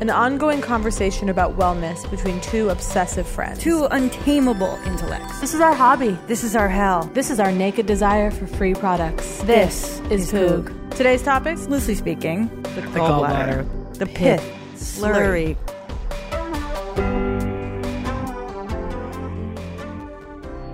[0.00, 3.58] an ongoing conversation about wellness between two obsessive friends.
[3.58, 5.40] two untamable intellects.
[5.40, 6.16] This is our hobby.
[6.26, 7.04] This is our hell.
[7.14, 9.42] This is our naked desire for free products.
[9.42, 10.90] This, is, is Poog.
[10.96, 13.98] Today's topics Loosely speaking, the, gallbladder.
[13.98, 14.42] the pith,
[14.74, 15.56] slurry.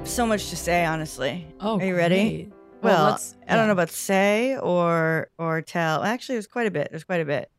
[0.04, 1.46] So much to say, honestly.
[1.60, 2.44] Oh, Are you ready?
[2.44, 2.52] great.
[2.82, 6.04] Well, let's- I don't know about say or or tell.
[6.04, 6.88] Actually, there's quite a bit.
[6.90, 7.50] There's quite a bit.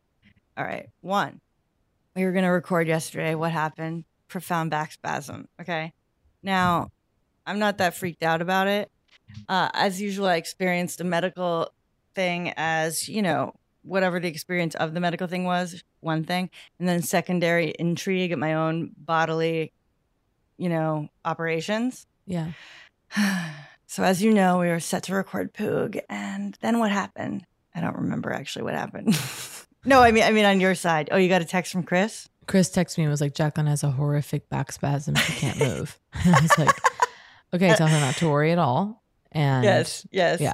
[0.55, 0.87] All right.
[1.01, 1.41] One,
[2.15, 3.35] we were gonna record yesterday.
[3.35, 4.05] What happened?
[4.27, 5.47] Profound back spasm.
[5.61, 5.93] Okay.
[6.41, 6.91] Now,
[7.45, 8.91] I'm not that freaked out about it.
[9.49, 11.69] Uh, as usual, I experienced a medical
[12.13, 13.53] thing as you know
[13.83, 15.83] whatever the experience of the medical thing was.
[15.99, 16.49] One thing,
[16.79, 19.73] and then secondary intrigue at my own bodily,
[20.57, 22.07] you know, operations.
[22.25, 22.51] Yeah.
[23.87, 27.45] So as you know, we were set to record Poog, and then what happened?
[27.73, 29.15] I don't remember actually what happened.
[29.85, 31.09] no, I mean, I mean on your side.
[31.11, 32.27] Oh, you got a text from Chris.
[32.47, 35.15] Chris texted me and was like, Jacqueline has a horrific back spasm.
[35.15, 35.99] She can't move.
[36.13, 36.75] I was like,
[37.53, 39.01] okay, tell her not to worry at all.
[39.31, 40.53] And yes, yes, yeah.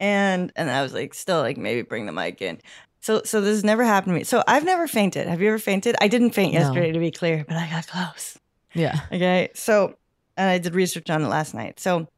[0.00, 2.58] And and I was like, still like maybe bring the mic in.
[3.00, 4.24] So so this has never happened to me.
[4.24, 5.26] So I've never fainted.
[5.28, 5.96] Have you ever fainted?
[6.00, 6.60] I didn't faint No.
[6.60, 8.38] yesterday, to be clear, but I got close.
[8.72, 9.00] Yeah.
[9.12, 9.50] Okay.
[9.54, 9.96] So,
[10.36, 11.78] and I did research on it last night.
[11.80, 12.08] So,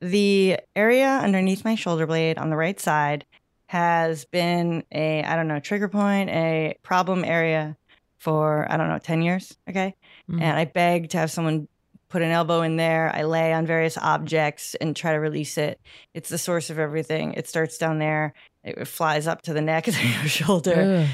[0.00, 3.24] the area underneath my shoulder blade on the right side
[3.66, 7.76] has been a, I don't know, trigger point, a problem area
[8.18, 9.56] for, I don't know, 10 years.
[9.68, 9.94] Okay.
[10.30, 10.40] Mhm.
[10.40, 11.68] And I beg to have someone
[12.08, 13.10] put an elbow in there.
[13.14, 15.80] I lay on various objects and try to release it.
[16.14, 17.34] It's the source of everything.
[17.34, 18.32] It starts down there,
[18.62, 21.04] it flies up to the neck and your shoulder.
[21.04, 21.08] Ugh.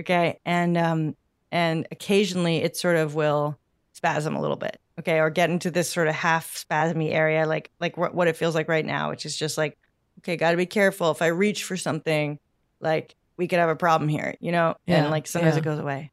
[0.00, 0.38] Okay.
[0.44, 1.16] And um
[1.50, 3.58] and occasionally it sort of will
[3.92, 4.80] spasm a little bit.
[4.98, 5.18] Okay.
[5.20, 8.54] Or get into this sort of half spasmy area, like like what what it feels
[8.54, 9.76] like right now, which is just like,
[10.18, 11.10] okay, gotta be careful.
[11.10, 12.38] If I reach for something,
[12.80, 14.76] like we could have a problem here, you know?
[14.86, 15.60] Yeah, And like sometimes yeah.
[15.60, 16.10] it goes away.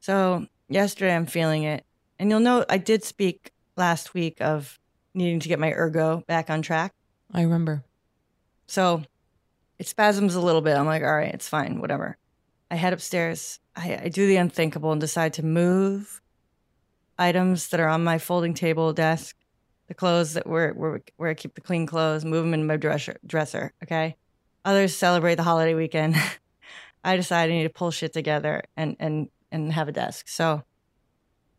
[0.00, 1.84] So yesterday I'm feeling it.
[2.18, 4.78] And you'll know I did speak last week of
[5.14, 6.92] needing to get my ergo back on track.
[7.32, 7.84] I remember.
[8.66, 9.02] So
[9.78, 10.76] it spasms a little bit.
[10.76, 12.16] I'm like, all right, it's fine, whatever.
[12.70, 13.60] I head upstairs.
[13.76, 16.20] I, I do the unthinkable and decide to move
[17.18, 19.36] items that are on my folding table desk,
[19.88, 22.76] the clothes that where where, where I keep the clean clothes, move them in my
[22.76, 23.16] dresser.
[23.26, 24.16] Dresser, okay.
[24.64, 26.14] Others celebrate the holiday weekend.
[27.04, 30.28] I decide I need to pull shit together and and and have a desk.
[30.28, 30.62] So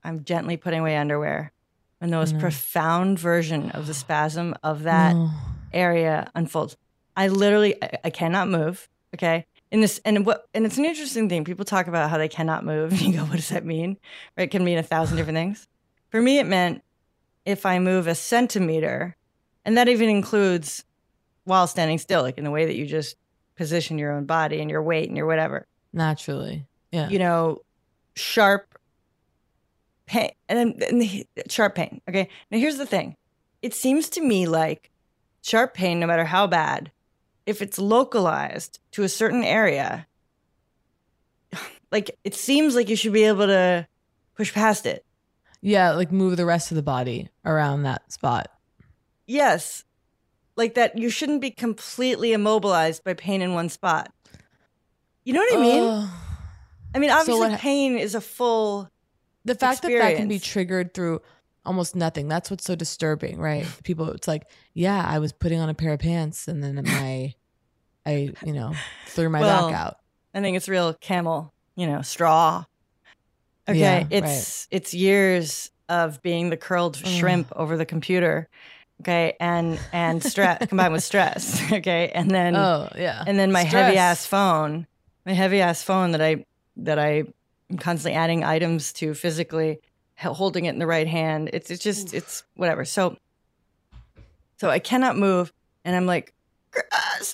[0.03, 1.51] I'm gently putting away underwear.
[2.01, 2.39] And the most No.
[2.39, 5.31] profound version of the spasm of that No.
[5.73, 6.77] area unfolds.
[7.15, 8.87] I literally I, I cannot move.
[9.15, 9.45] Okay.
[9.71, 11.43] In this and what and it's an interesting thing.
[11.45, 12.91] People talk about how they cannot move.
[12.91, 13.97] And you go, what does that mean?
[14.37, 14.43] Right?
[14.43, 15.67] It can mean a thousand different things.
[16.11, 16.83] For me, it meant
[17.49, 19.15] if I move a centimeter,
[19.65, 20.83] and that even includes
[21.45, 23.15] while standing still, like in the way that you just
[23.55, 25.65] position your own body and your weight and your whatever.
[25.91, 26.67] Naturally.
[26.91, 27.09] Yeah.
[27.09, 27.61] You know,
[28.15, 28.77] sharp
[30.05, 32.01] pain and then and the, sharp pain.
[32.07, 32.29] Okay.
[32.51, 33.15] Now here's the thing.
[33.63, 34.91] It seems to me like
[35.41, 36.91] sharp pain, no matter how bad,
[37.47, 40.05] if it's localized to a certain area,
[41.91, 43.87] like it seems like you should be able to
[44.35, 45.03] push past it.
[45.61, 48.49] Yeah, like move the rest of the body around that spot.
[49.27, 49.83] Yes.
[50.55, 54.11] Like that you shouldn't be completely immobilized by pain in one spot.
[55.23, 56.09] You know what I mean?
[56.95, 58.89] I mean, So obviously what- pain is a full
[59.45, 61.21] the fact that that can be triggered through
[61.65, 65.69] almost nothing that's what's so disturbing right people it's like yeah i was putting on
[65.69, 67.33] a pair of pants and then my
[68.05, 68.73] i you know
[69.07, 69.97] threw my Well, back out
[70.33, 72.65] I think it's real camel, you know, straw.
[73.69, 77.57] Okay, Yeah, it's it's years of being the curled shrimp mm.
[77.57, 78.47] over the computer.
[79.01, 81.61] Okay, and and stress combined with stress.
[81.71, 84.87] Okay, and then oh yeah and then my heavy ass phone,
[85.25, 86.45] my heavy ass phone that I
[86.77, 87.23] that I
[87.69, 89.79] am constantly adding items to physically,
[90.17, 91.49] holding it in the right hand.
[91.53, 92.85] It's it's just it's whatever.
[92.85, 93.17] So
[94.57, 95.53] so I cannot move,
[95.85, 96.33] and I'm like,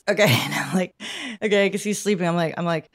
[0.07, 0.95] okay, and I'm like,
[1.41, 2.27] okay, because he's sleeping.
[2.27, 2.89] I'm like, I'm like.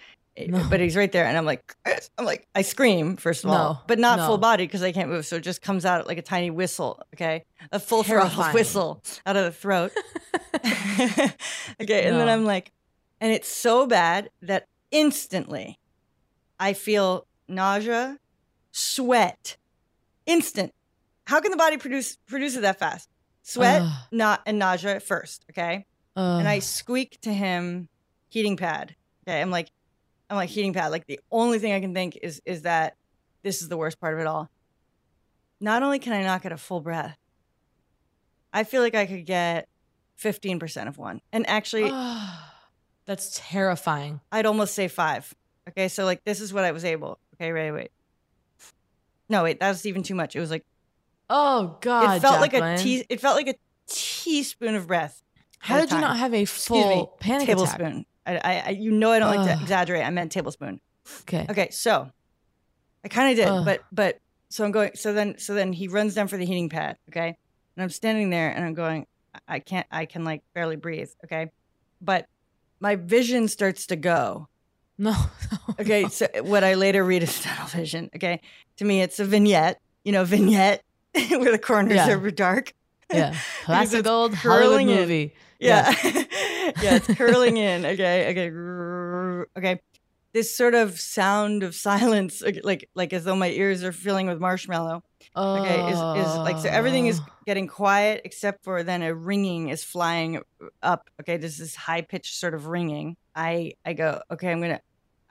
[0.44, 0.66] Eh, No.
[0.68, 1.76] But he's right there, and I'm like,
[2.18, 4.26] I'm like, I scream first of all, but not no.
[4.26, 7.02] full body because I can't move, so it just comes out like a tiny whistle.
[7.14, 9.92] Okay, a full throttle whistle out of the throat.
[11.80, 12.72] okay, and then I'm like,
[13.20, 15.78] and it's so bad that instantly
[16.58, 18.18] I feel nausea,
[18.72, 19.56] sweat,
[20.26, 20.74] instant.
[21.26, 23.08] How can the body produce produce it that fast?
[23.42, 23.92] Sweat, Ugh.
[24.10, 25.86] not and nausea at first, okay?
[26.16, 27.88] and I squeak to him,
[28.28, 28.94] heating pad.
[29.26, 29.70] Okay, I'm like,
[30.30, 30.92] I'm like heating pad.
[30.92, 32.96] Like the only thing I can think is is that
[33.42, 34.48] this is the worst part of it all.
[35.60, 37.18] Not only can I not get a full breath,
[38.52, 39.68] I feel like I could get
[40.18, 41.20] 15% of one.
[41.32, 42.38] And actually, Ugh.
[43.06, 45.34] that's terrifying I'd almost say five.
[45.68, 47.18] Okay, so like this is what I was able.
[47.34, 47.90] Okay, wait, wait.
[49.28, 50.36] No, wait, that was even too much.
[50.36, 50.64] It was like
[51.28, 52.78] oh god it felt like a Jacqueline.
[52.78, 53.04] tea.
[53.08, 53.54] It felt like a
[53.86, 55.22] teaspoon of breath.
[55.58, 58.06] how did you not have a Excuse me, full panic attack tablespoon.
[58.19, 60.04] I, I, I, you know, I don't like to exaggerate.
[60.04, 60.80] I meant tablespoon.
[61.22, 62.10] okay Okay, so
[63.04, 63.64] I kind of did, Ugh.
[63.64, 64.18] but but
[64.50, 64.92] so I'm going.
[64.94, 66.96] So then so then he runs down for the heating pad.
[67.10, 67.28] Okay,
[67.76, 69.06] and I'm standing there and I'm going.
[69.46, 69.86] I- can't.
[69.92, 71.08] I can like barely breathe.
[71.24, 71.50] Okay,
[72.00, 72.26] but
[72.80, 74.48] my vision starts to go.
[74.98, 75.14] no
[75.80, 78.10] Okay, so what I later read is tunnel vision.
[78.16, 78.40] Okay,
[78.78, 79.80] to me it's a vignette.
[80.04, 80.82] You know, vignette
[81.14, 82.10] where the corners Yeah.
[82.10, 82.72] are dark.
[83.12, 83.34] yeah
[83.64, 84.96] classic old hollywood curling in.
[84.96, 85.92] movie Yeah.
[86.82, 87.84] yeah, it's curling in.
[87.86, 89.46] Okay, okay.
[89.58, 89.80] Okay.
[90.32, 94.38] This sort of sound of silence, like- like as though my ears are filling with
[94.38, 95.02] marshmallow.
[95.36, 97.26] Okay, is, is like so everything is Oh.
[97.46, 100.40] getting quiet except for then a ringing is flying
[100.82, 101.08] up.
[101.20, 103.16] Okay, there's this high pitched sort of ringing.
[103.34, 104.80] I I go, okay, I'm gonna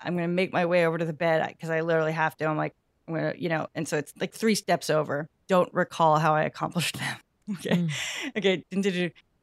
[0.02, 2.46] I'm gonna make my way over to the bed because I literally have to.
[2.46, 2.76] I'm like,
[3.08, 5.28] I'm gonna, you know, and so it's like three steps over.
[5.48, 7.18] Don't recall how I accomplished them.
[7.54, 7.92] Okay, Mm.
[8.38, 8.64] okay,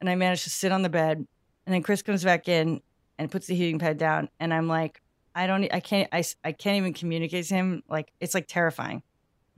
[0.00, 1.26] and I managed to sit on the bed,
[1.66, 2.80] and then Chris comes back in
[3.18, 5.00] and puts the heating pad down, and I'm like,
[5.34, 7.82] I don't, I can't, I, I can't even communicate to him.
[7.88, 9.02] Like it's like terrifying.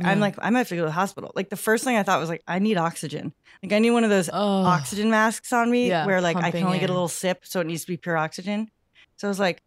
[0.00, 1.32] I'm like, I might have to go to the hospital.
[1.34, 3.32] Like the first thing I thought was like, I need oxygen.
[3.64, 6.52] Like I need one of those oh oxygen masks on me Yeah, where like I
[6.52, 8.70] can only get a little sip, so it needs to be pure oxygen.
[9.16, 9.60] So I was like,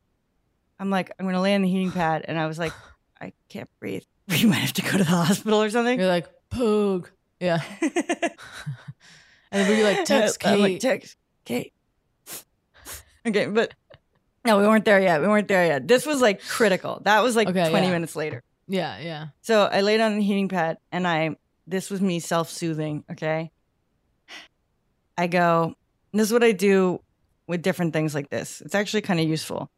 [0.79, 2.71] I'm like, I'm gonna lay on the heating pad, and I was like,
[3.19, 4.03] I can't breathe.
[4.29, 5.99] We might have to go to the hospital or something.
[5.99, 7.07] you're like poog
[7.41, 7.61] yeah
[9.51, 10.53] and were you like text Kate.
[10.53, 11.73] I'm like, text Kate.
[13.27, 13.73] Okay, but
[14.45, 15.21] no, we weren't there yet.
[15.21, 15.87] We weren't there yet.
[15.87, 17.01] This was like critical.
[17.05, 17.91] That was like Okay, 20 yeah.
[17.93, 18.43] minutes later.
[18.67, 21.35] yeah yeah So I laid on the heating pad and I,
[21.67, 23.03] this was me self soothing.
[23.11, 23.51] Okay.
[25.17, 25.75] I go,
[26.13, 27.01] this is what I do
[27.47, 28.61] with different things like this.
[28.61, 29.69] It's actually kind of useful.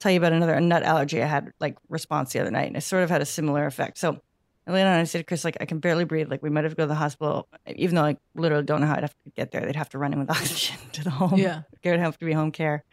[0.00, 2.82] tell you about another nut allergy I had like response the other night and it
[2.82, 3.96] sort of had a similar effect.
[3.98, 4.20] So
[4.66, 6.30] I laid on I said to Chris, like, I can barely breathe.
[6.30, 8.86] Like, we might have to go to the hospital, even though I literally don't know
[8.86, 9.62] how I'd have to get there.
[9.62, 11.38] They'd have to run in with oxygen to the home.
[11.38, 12.84] yeah It would have to be home care.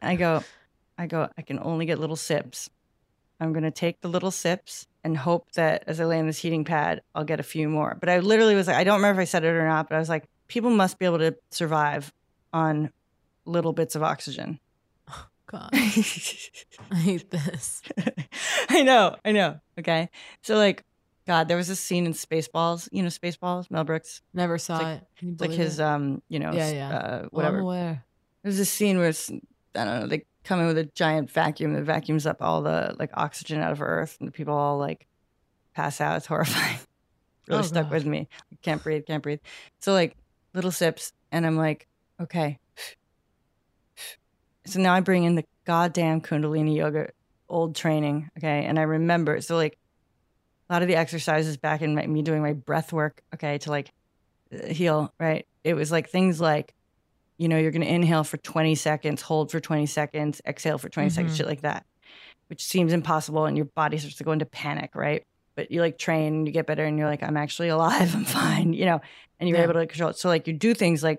[0.00, 0.42] I go,
[0.98, 2.68] I go, I can only get little sips.
[3.38, 6.38] I'm going to take the little sips and hope that as I lay on this
[6.38, 7.96] heating pad, I'll get a few more.
[7.98, 9.96] But I literally was like, I don't remember if I said it or not, but
[9.96, 12.12] I was like, people must be able to survive
[12.52, 12.90] on
[13.44, 14.58] little bits of oxygen.
[15.52, 17.82] God i hate this
[18.68, 19.60] I know, I know.
[19.78, 20.08] Okay.
[20.42, 20.84] So like
[21.26, 22.88] God, there was a scene in Spaceballs.
[22.90, 24.22] You know Spaceballs, Mel Brooks.
[24.34, 25.06] Never saw like- it.
[25.18, 25.82] Can you like his, it?
[25.84, 26.88] um, you know, Yeah, yeah.
[26.90, 27.58] Uh, Well, whatever.
[27.60, 28.04] aware.
[28.42, 31.74] There's a scene where it's, I don't know, they come in with a giant vacuum
[31.74, 35.06] that vacuums up all the like oxygen out of Earth, and the people all like
[35.74, 36.16] pass out.
[36.16, 36.78] It's horrifying.
[37.48, 37.92] really Oh, stuck God.
[37.92, 38.28] with me.
[38.62, 39.40] Can't breathe, can't breathe.
[39.80, 40.16] So like
[40.54, 41.86] little sips, and I'm like,
[42.20, 42.58] okay.
[44.66, 47.10] So now I bring in the goddamn Kundalini yoga
[47.48, 49.40] old training, okay, and I remember.
[49.40, 49.76] So like
[50.68, 53.70] a lot of the exercises back in my, me doing my breath work, okay, to
[53.70, 53.90] like
[54.54, 55.44] uh, heal, right?
[55.64, 56.72] It was like things like
[57.38, 60.88] you know, you're going to inhale for 20 seconds, hold for 20 seconds, exhale for
[60.88, 61.36] 20 seconds, Mhm.
[61.38, 61.84] shit like that,
[62.48, 63.46] which seems impossible.
[63.46, 65.24] And your body starts to go into panic, right?
[65.56, 68.14] But you like train you get better and you're like, I'm actually alive.
[68.14, 69.00] I'm fine, you know,
[69.40, 69.64] and you're Yeah.
[69.64, 70.16] able to control it.
[70.18, 71.18] So, like, you do things like,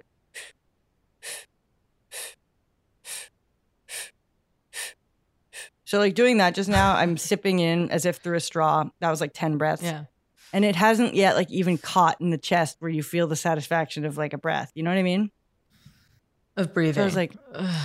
[5.93, 8.85] so like doing that just now, I'm sipping in as if through a straw.
[8.99, 9.83] That was like 10 breaths.
[9.83, 10.05] Yeah.
[10.51, 14.03] And it hasn't yet like even caught in the chest where you feel the satisfaction
[14.03, 14.71] of like a breath.
[14.73, 15.29] You know what I mean?
[16.57, 16.95] Of breathing.
[16.95, 17.77] So I was like, and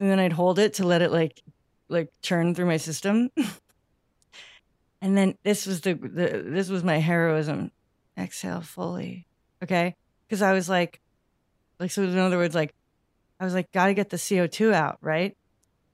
[0.00, 1.40] then I'd hold it to let it like
[1.88, 3.30] like churn through my system.
[5.00, 7.70] and then this was the, the this was my heroism.
[8.18, 9.28] Exhale fully.
[9.62, 9.94] Okay?
[10.28, 11.00] Cuz I was like
[11.78, 12.74] like so in other words like
[13.40, 15.36] I was like got to get the CO2 out, right?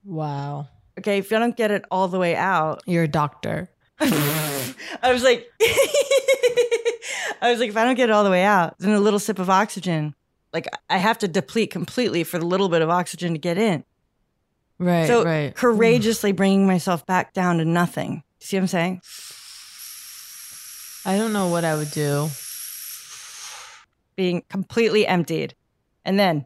[0.03, 0.67] wow.
[0.99, 3.69] Okay, if I don't get it all the way out, You're a doctor.
[3.99, 4.73] I
[5.11, 5.47] was like,
[7.41, 9.19] I was like, if I don't get it all the way out, then a little
[9.19, 10.15] sip of oxygen,
[10.53, 13.83] like I have to deplete completely for the little bit of oxygen to get in.
[14.79, 15.55] Right, so right.
[15.55, 18.23] courageously bringing myself back down to nothing.
[18.39, 19.01] See what I'm saying?
[21.05, 22.29] I don't know what I would do.
[24.15, 25.55] Being completely emptied,
[26.03, 26.45] and then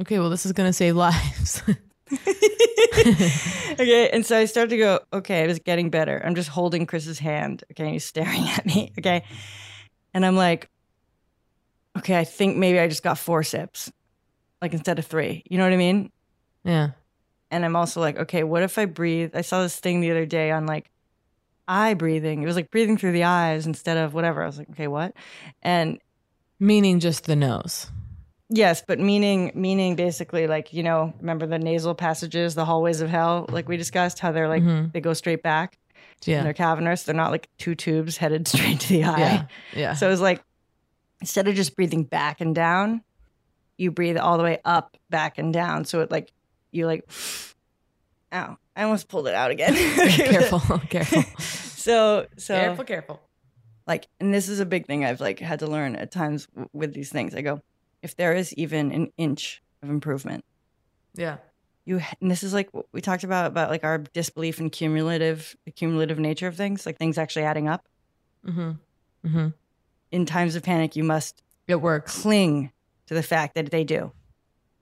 [0.00, 1.62] Okay, well, this is going to save lives.
[2.12, 6.22] okay, and so I started to go, okay, it was getting better.
[6.24, 7.64] I'm just holding Chris's hand.
[7.72, 8.92] Okay, and he's staring at me.
[8.98, 9.24] Okay.
[10.14, 10.68] And I'm like,
[11.98, 13.92] okay, I think maybe I just got four sips,
[14.62, 15.42] like instead of three.
[15.48, 16.10] You know what I mean?
[16.64, 16.90] yeah.
[17.52, 19.32] And I'm also like, okay, what if I breathe?
[19.34, 20.88] I saw this thing the other day on like
[21.66, 22.42] eye breathing.
[22.42, 24.40] It was like breathing through the eyes instead of whatever.
[24.40, 25.14] I was like, okay, what?
[25.60, 25.98] And
[26.62, 27.90] Meaning just the nose.
[28.52, 33.08] Yes, but meaning meaning basically like you know remember the nasal passages, the hallways of
[33.08, 34.92] hell, like we discussed, how they're like Mhm.
[34.92, 35.78] they go straight back.
[36.24, 36.38] Yeah.
[36.38, 37.04] And they're cavernous.
[37.04, 39.18] They're not like two tubes headed straight to the eye.
[39.20, 39.46] Yeah.
[39.74, 39.94] Yeah.
[39.94, 40.42] So it was like
[41.20, 43.02] instead of just breathing back and down,
[43.78, 45.84] you breathe all the way up, back and down.
[45.84, 46.32] So it like
[46.72, 47.08] you like,
[48.32, 48.56] ow!
[48.76, 49.74] I almost pulled it out again.
[50.10, 51.22] careful, careful.
[51.38, 53.20] So so Careful, careful.
[53.86, 56.68] like and this is a big thing i've like had to learn at times w-
[56.74, 57.62] with these things i go
[58.02, 60.44] if there is even an inch of improvement
[61.14, 61.38] Yeah.
[61.84, 65.56] you and this is like what we talked about about like our disbelief in cumulative
[65.64, 67.86] the cumulative nature of things like things actually adding up
[68.46, 68.70] Mm-hmm.
[69.26, 69.48] Mm-hmm.
[70.12, 72.22] in times of panic you must It works.
[72.22, 72.72] cling
[73.06, 74.12] to the fact that they do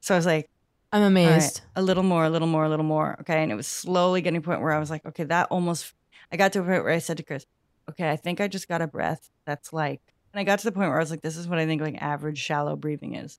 [0.01, 0.49] so i was like
[0.93, 1.61] I'm all right, amazed.
[1.77, 4.41] a little more a little more a little more okay and it was slowly getting
[4.41, 5.93] to a point where i was like okay that almost
[6.33, 7.45] i got to a point where i said to chris
[7.91, 10.01] okay i think i just got a breath that's like
[10.39, 11.83] and i got to the point where i was like this is what i think
[11.83, 13.39] like average shallow breathing is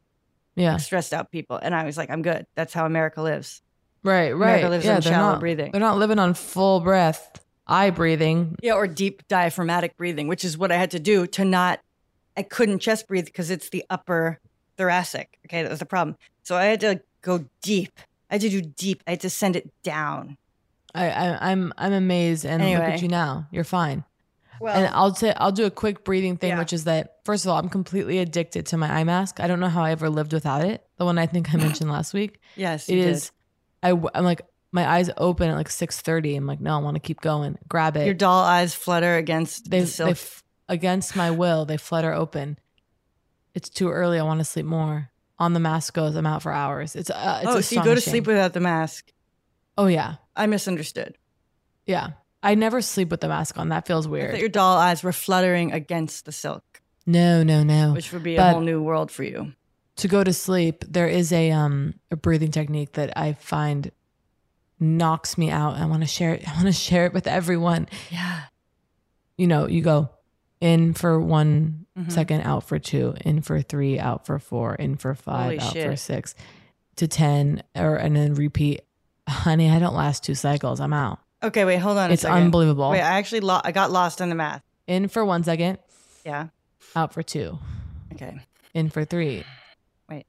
[0.55, 0.73] Yeah.
[0.73, 3.61] like stressed out people and i was like i'm good that's how america lives
[4.03, 4.69] Right, America right.
[4.69, 5.71] lives yeah, on they're shallow not, breathing.
[5.71, 8.55] They're not living on full breath, eye breathing.
[8.61, 11.79] yeah or deep diaphragmatic breathing which is what i had to do to not
[12.37, 14.39] i couldn't chest breathe because it's the upper
[14.77, 17.91] thoracic okay that was the problem so i had to go deep
[18.31, 20.37] i had to do deep i had to send it down
[20.95, 23.47] I, I I'm I'm amazed, and look at you now.
[23.51, 24.03] You're fine.
[24.61, 26.59] Well and I'll say I'll do a quick breathing thing, Yeah.
[26.59, 29.39] which is that first of all, I'm completely addicted to my eye mask.
[29.39, 30.85] I don't know how I ever lived without it.
[30.97, 32.39] The one I think I mentioned last week.
[32.55, 33.31] yes It is.
[33.83, 36.35] I I'm like my eyes open at like 6:30.
[36.37, 37.57] I'm like, no, I want to keep going.
[37.67, 38.05] Grab it.
[38.05, 42.57] your doll eyes flutter against they, the they f- against my will, they flutter open.
[43.55, 44.19] It's too early.
[44.19, 45.09] I want to sleep more.
[45.39, 46.15] On the mask goes.
[46.15, 46.95] I'm out for hours.
[46.95, 49.11] It's uh, it's oh so you go to sleep without the mask
[49.77, 51.17] Oh yeah, i misunderstood
[51.85, 52.09] yeah.
[52.41, 53.69] I never sleep with the mask on.
[53.69, 54.31] That feels weird.
[54.31, 56.63] thought your doll eyes were fluttering against the silk
[57.05, 57.93] no, no, no.
[57.93, 59.53] which would be a whole new world for you
[59.97, 63.91] to go to sleep, there is a um a breathing technique that I find
[64.79, 65.75] knocks me out.
[65.75, 66.47] I want to share it.
[66.47, 67.87] I want to share it with everyone.
[68.09, 68.43] yeah
[69.37, 70.09] You know, you go
[70.61, 72.11] in for one Mhm.
[72.11, 75.73] second, out for two, in for three, out for four, in for five, Holy out
[75.91, 76.33] for six,
[76.95, 78.81] to ten, or and then repeat.
[79.27, 80.79] Honey, I don't last two cycles.
[80.79, 81.19] I'm out.
[81.41, 82.37] Okay wait hold on a It's second.
[82.43, 82.89] unbelievable.
[82.89, 85.77] wait i actually lo- i got lost in the math In for one second,
[86.25, 86.47] yeah
[86.95, 87.57] out for two,
[88.13, 88.39] okay
[88.73, 89.43] in for three,
[90.09, 90.25] Wait.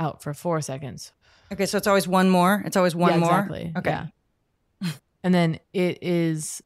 [0.00, 1.12] out for four seconds.
[1.52, 2.62] Okay, so it's always one more.
[2.64, 3.38] It's always one Yeah, more.
[3.40, 3.72] Exactly.
[3.76, 3.90] Okay.
[4.82, 4.90] Yeah.
[5.22, 6.62] And then it is,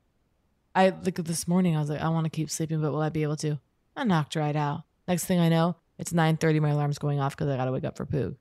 [0.76, 3.08] I like this morning, I was like, I want to keep sleeping, but will I
[3.08, 3.58] be able to?
[3.96, 4.84] I knocked right out.
[5.08, 7.84] Next thing I know, it's 9.30, my alarm's going off because I got to wake
[7.84, 8.36] up for Poog.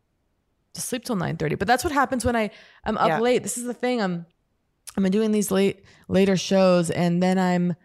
[0.76, 1.58] To sleep till 9.30.
[1.58, 2.52] But that's what happens when I,
[2.84, 3.20] I'm up Yeah.
[3.20, 3.42] late.
[3.42, 4.00] This is the thing.
[4.02, 4.28] I'm,
[4.98, 7.76] I'm doing these late, later shows and then I'm,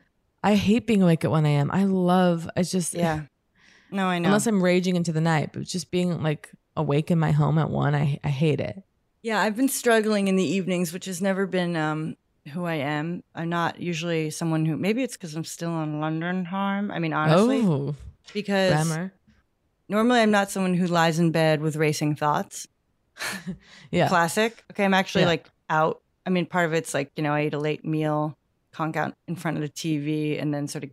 [0.42, 1.70] I hate being awake at 1 a.m.
[1.72, 3.22] I love, it's just, Yeah.
[3.90, 4.28] No, I know.
[4.28, 7.70] unless I'm raging into the night, but just being like awake in my home at
[7.70, 8.82] 1, I, I hate it.
[9.22, 12.16] Yeah, I've been struggling in the evenings, which has never been um,
[12.52, 13.22] who I am.
[13.34, 14.76] I'm not usually someone who.
[14.76, 16.90] Maybe it's because I'm still on London harm.
[16.90, 17.94] I mean, honestly, oh,
[18.32, 19.12] because grammar.
[19.90, 22.66] normally I'm not someone who lies in bed with racing thoughts.
[23.90, 24.08] Yeah.
[24.08, 24.64] Classic.
[24.70, 25.28] Okay, I'm actually Yeah.
[25.28, 26.00] like out.
[26.30, 28.36] I mean, part of it's like you know I ate a late meal,
[28.72, 30.90] conk out in front of the TV, and then sort of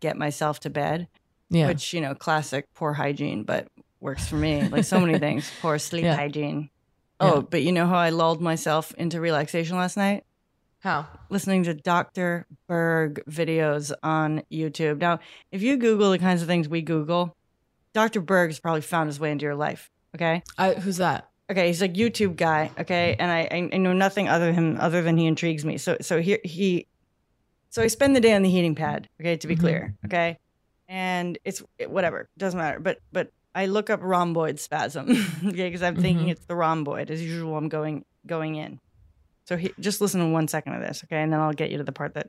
[0.00, 1.08] get myself to bed.
[1.50, 1.66] Yeah.
[1.68, 3.68] Which you know, classic poor hygiene, but
[4.00, 4.66] works for me.
[4.68, 6.16] Like so many things, poor sleep Yeah.
[6.16, 6.70] hygiene.
[7.20, 7.32] Yeah.
[7.34, 10.24] Oh, but you know how I lulled myself into relaxation last night?
[10.80, 11.06] How?
[11.28, 12.46] Listening to Dr.
[12.68, 14.98] Berg videos on YouTube.
[15.00, 15.18] Now,
[15.50, 17.36] if you Google the kinds of things we Google,
[17.92, 18.20] Dr.
[18.20, 19.90] Berg's probably found his way into your life.
[20.14, 20.42] Okay.
[20.56, 21.28] I, who's that?
[21.50, 22.70] Okay, he's a YouTube guy.
[22.78, 25.78] Okay, and I, I I know nothing other him other than he intrigues me.
[25.78, 26.86] So so here he,
[27.70, 29.08] so I spend the day on the heating pad.
[29.20, 29.60] Okay, to be Mhm.
[29.60, 29.94] clear.
[30.04, 30.36] Okay,
[30.88, 32.80] and it's it, whatever doesn't matter.
[32.80, 35.08] But but I look up rhomboid spasm.
[35.46, 36.32] okay, because I'm thinking Mhm.
[36.32, 37.56] it's the rhomboid as usual.
[37.56, 38.78] I'm going going in.
[39.46, 41.78] So he, just listen to one second of this, okay, and then I'll get you
[41.78, 42.26] to the part that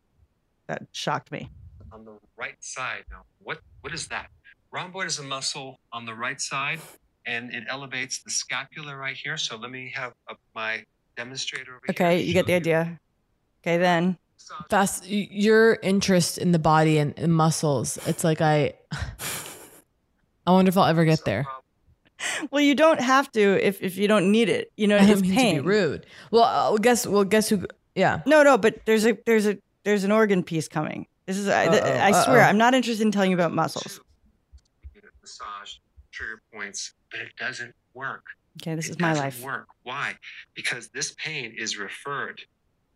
[0.68, 1.50] that shocked me.
[1.92, 3.04] on the right side.
[3.12, 4.30] Now, what what is that?
[4.72, 6.80] Rhomboid is a muscle on the right side,
[7.26, 9.38] and it elevates the scapula right here.
[9.38, 10.84] So let me have uh my
[11.18, 12.28] demonstrator over Okay, here.
[12.28, 13.00] you get the idea.
[13.64, 14.18] Okay, then
[14.70, 17.98] That's your interest in the body and, and muscles.
[18.08, 18.74] It's like I,
[20.48, 21.46] I wonder if I'll ever get there.
[22.52, 24.72] well, you don't have to if if you don't need it.
[24.78, 25.56] You know, I don't it's mean pain.
[25.58, 26.06] to be rude.
[26.32, 27.06] Well, uh, guess.
[27.06, 27.66] Well, guess who?
[27.96, 28.22] Yeah.
[28.26, 31.06] No, no, but there's a there's a there's an organ piece coming.
[31.26, 32.50] This is I, th- Uh-oh, I swear uh-oh.
[32.50, 34.00] I'm not interested in telling you about muscles.
[34.96, 35.76] You get a massage
[36.12, 38.24] trigger points, but it doesn't work.
[38.62, 39.43] Okay, this it is my doesn't life.
[39.43, 39.67] Work.
[39.84, 40.15] Why?
[40.54, 42.41] Because this pain is referred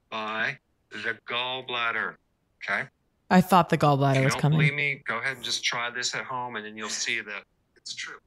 [0.10, 0.58] by
[0.91, 2.15] the gallbladder.
[2.63, 2.84] Okay.
[3.30, 4.60] I thought the gallbladder If you was don't coming.
[4.60, 5.02] believe me?
[5.08, 7.43] Go ahead and just try this at home, and then you'll see that
[7.76, 8.17] it's true.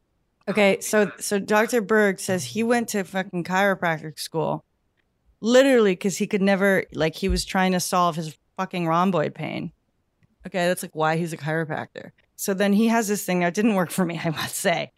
[0.49, 1.81] Okay, um, so so Dr.
[1.81, 4.64] Berg says he went to fucking chiropractic school,
[5.40, 9.72] literally because he could never like he was trying to solve his fucking rhomboid pain.
[10.46, 12.11] Okay, that's like why he's a chiropractor.
[12.37, 14.20] So then he has this thing that didn't work for me.
[14.25, 14.92] I must say,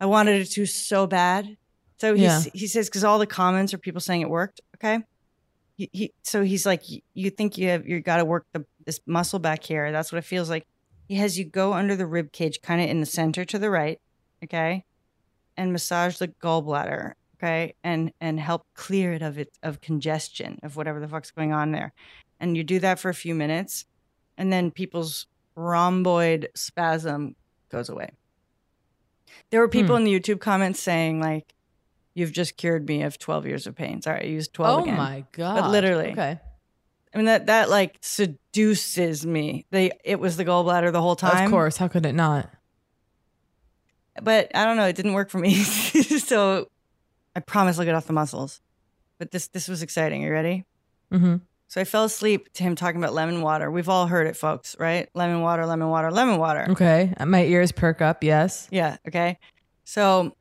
[0.00, 1.56] I wanted it to so bad.
[1.98, 2.42] So Yeah.
[2.52, 4.60] he says because all the comments are people saying it worked.
[4.76, 4.98] Okay,
[5.76, 6.82] he, he so he's like
[7.14, 9.92] you think you have you got to work the this muscle back here.
[9.92, 10.66] That's what it feels like.
[11.08, 13.70] He has you go under the rib cage, kind of in the center to the
[13.70, 13.98] right.
[14.42, 14.84] Okay,
[15.56, 20.76] and massage the gallbladder okay and and help clear it of it of congestion of
[20.76, 21.92] whatever the fuck's going on there
[22.40, 23.86] and you do that for a few minutes
[24.38, 25.26] and then people's
[25.56, 27.34] rhomboid spasm
[27.70, 28.10] goes away
[29.50, 30.00] there were people Hmm.
[30.00, 31.54] in the youtube comments saying like
[32.14, 34.96] you've just cured me of 12 years of pain sorry i used 12 oh again
[34.96, 35.60] my god!
[35.62, 36.12] But literally.
[36.12, 36.38] Okay.
[37.12, 41.44] i mean that that like seduces me they it was the gallbladder the whole time
[41.46, 41.76] Of course.
[41.76, 42.50] How could it not?
[44.22, 44.86] but I don't know.
[44.86, 45.54] It didn't work for me.
[45.64, 46.68] so
[47.34, 48.60] I promise I'll get off the muscles.
[49.18, 50.22] But this this was exciting.
[50.22, 50.64] Are you ready?
[51.12, 51.36] Mm-hmm.
[51.74, 53.68] So I fell asleep to him talking about lemon water.
[53.68, 55.08] We've all heard it, folks, right?
[55.12, 56.68] Lemon water, lemon water, lemon water.
[56.70, 57.12] Okay.
[57.26, 58.22] My ears perk up.
[58.22, 58.68] Yes.
[58.70, 58.96] Yeah.
[59.08, 59.40] Okay.
[59.82, 60.36] So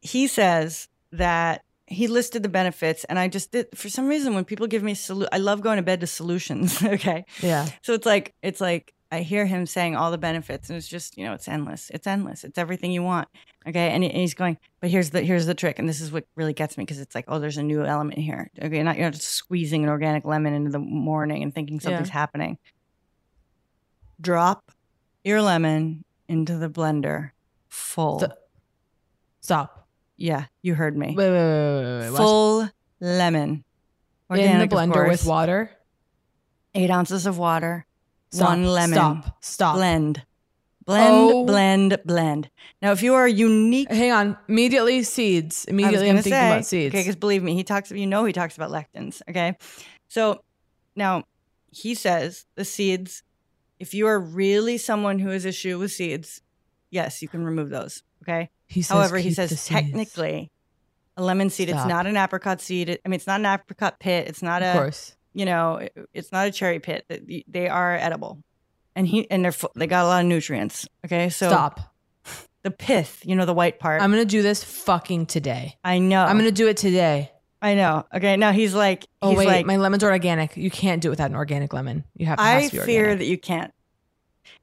[0.00, 4.44] he says that he listed the benefits, and I just did for some reason when
[4.44, 6.82] people give me solu- I love going to bed to solutions.
[6.82, 7.24] okay.
[7.40, 7.68] Yeah.
[7.82, 11.18] So it's like it's like I hear him saying all the benefits, and it's just
[11.18, 11.90] you know it's endless.
[11.90, 12.44] It's endless.
[12.44, 13.28] It's everything you want.
[13.68, 16.24] Okay, and, and he's going, but here's the here's the trick, and this is what
[16.34, 18.50] really gets me because it's like oh, there's a new element here.
[18.60, 22.08] Okay, not you're not just squeezing an organic lemon into the morning and thinking something's
[22.08, 22.14] Yeah.
[22.14, 22.56] happening.
[24.18, 24.72] Drop
[25.24, 27.32] your lemon into the blender,
[27.68, 28.20] full.
[28.20, 28.32] St-
[29.40, 29.88] Stop.
[30.16, 31.08] yeah, you heard me.
[31.08, 32.16] Wait, wait, wait, wait, wait.
[32.16, 32.68] Full
[33.00, 33.64] lemon.
[34.30, 35.70] in the blender with water.
[36.74, 37.84] Eight ounces of water.
[38.32, 38.48] Stop.
[38.48, 38.94] One lemon.
[38.96, 39.44] Stop.
[39.44, 39.74] Stop.
[39.76, 40.24] Blend.
[40.84, 41.44] Blend, Oh.
[41.46, 42.50] blend, blend.
[42.80, 44.36] Now, if you are unique, Hang on.
[44.48, 45.64] Immediately seeds.
[45.66, 46.92] Immediately, I'm thinking say, about seeds.
[46.92, 47.92] Okay, because believe me, he talks.
[47.92, 49.22] You know, he talks about lectins.
[49.30, 49.56] Okay,
[50.08, 50.42] so
[50.96, 51.22] now
[51.70, 53.22] he says the seeds.
[53.78, 56.40] If you are really someone who has issue with seeds,
[56.90, 58.02] yes, you can remove those.
[58.24, 58.50] Okay.
[58.66, 60.50] He However, he says technically,
[61.16, 61.68] a lemon seed.
[61.68, 62.98] It's not an apricot seed.
[63.04, 64.26] I mean, it's not an apricot pit.
[64.26, 64.78] It's not Of a.
[64.78, 65.14] course.
[65.34, 67.04] You know, it- it's not a cherry pit.
[67.48, 68.42] They- are edible,
[68.94, 70.88] and he and they're they got a lot of nutrients.
[71.04, 71.80] Okay, so Stop.
[72.62, 73.22] the pith.
[73.24, 74.02] You know, the white part.
[74.02, 75.76] I'm gonna do this fucking today.
[75.84, 76.24] I know.
[76.24, 77.30] I'm gonna do it today.
[77.60, 78.04] I know.
[78.12, 80.56] Okay, now he's like, Oh he's wait, like, my lemons are organic.
[80.56, 82.02] You can't do it without an organic lemon.
[82.16, 82.38] You have.
[82.40, 83.72] It I to fear that you can't.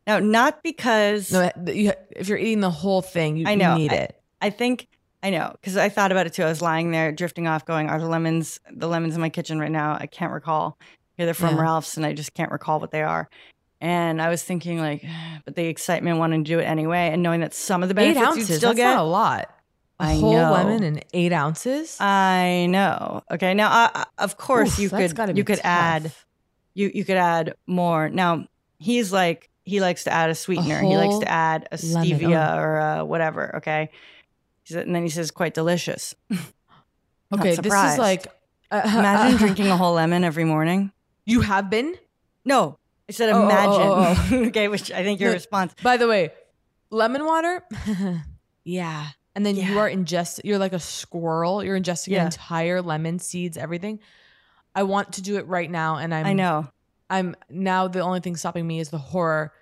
[0.06, 3.74] Now, not because No, you, if you're eating the whole thing, you, I know.
[3.74, 4.22] you need I, it.
[4.42, 4.88] I think
[5.22, 6.44] I know because I thought about it too.
[6.44, 9.60] I was lying there, drifting off, going, "Are the lemons the lemons in my kitchen
[9.60, 10.78] right now?" I can't recall.
[11.18, 11.62] Yeah, they're from Yeah.
[11.64, 13.30] Ralph's, and I just can't recall what they are.
[13.82, 15.04] And I was thinking, like,
[15.46, 18.14] but the excitement wanting to do it anyway, and knowing that some of the Eight
[18.14, 18.50] benefits ounces.
[18.50, 18.94] you'd still that's get.
[18.94, 19.50] not a lot.
[20.00, 20.52] A I whole know.
[20.54, 22.00] lemon in eight ounces.
[22.00, 23.22] I know.
[23.30, 26.14] Okay, now uh, uh, of course Oof, you could you could add
[26.74, 28.08] you you could add more.
[28.08, 28.46] Now
[28.78, 30.80] he's like he likes to add a sweetener.
[30.80, 32.60] he likes to add a stevia Oh.
[32.60, 33.58] or a whatever.
[33.58, 33.90] Okay,
[34.74, 36.16] said- and then he says quite delicious.
[37.32, 38.26] Okay, this is like.
[38.72, 40.92] uh, imagine drinking a whole lemon every morning.
[41.26, 41.94] You have been.
[42.44, 44.38] No, I said Oh, oh, oh, imagine.
[44.40, 45.76] oh, okay, which I think your response.
[45.84, 46.32] By the way,
[46.90, 47.64] lemon water.
[48.64, 49.10] yeah.
[49.36, 50.42] And then you are ingest.
[50.44, 51.64] You're like a squirrel.
[51.64, 52.26] You're ingesting Yeah.
[52.26, 54.00] entire lemon, seeds, everything.
[54.74, 56.26] I want to do it right now, and I'm.
[56.26, 56.68] I know
[57.12, 59.54] I'm now the only thing stopping me is the horror.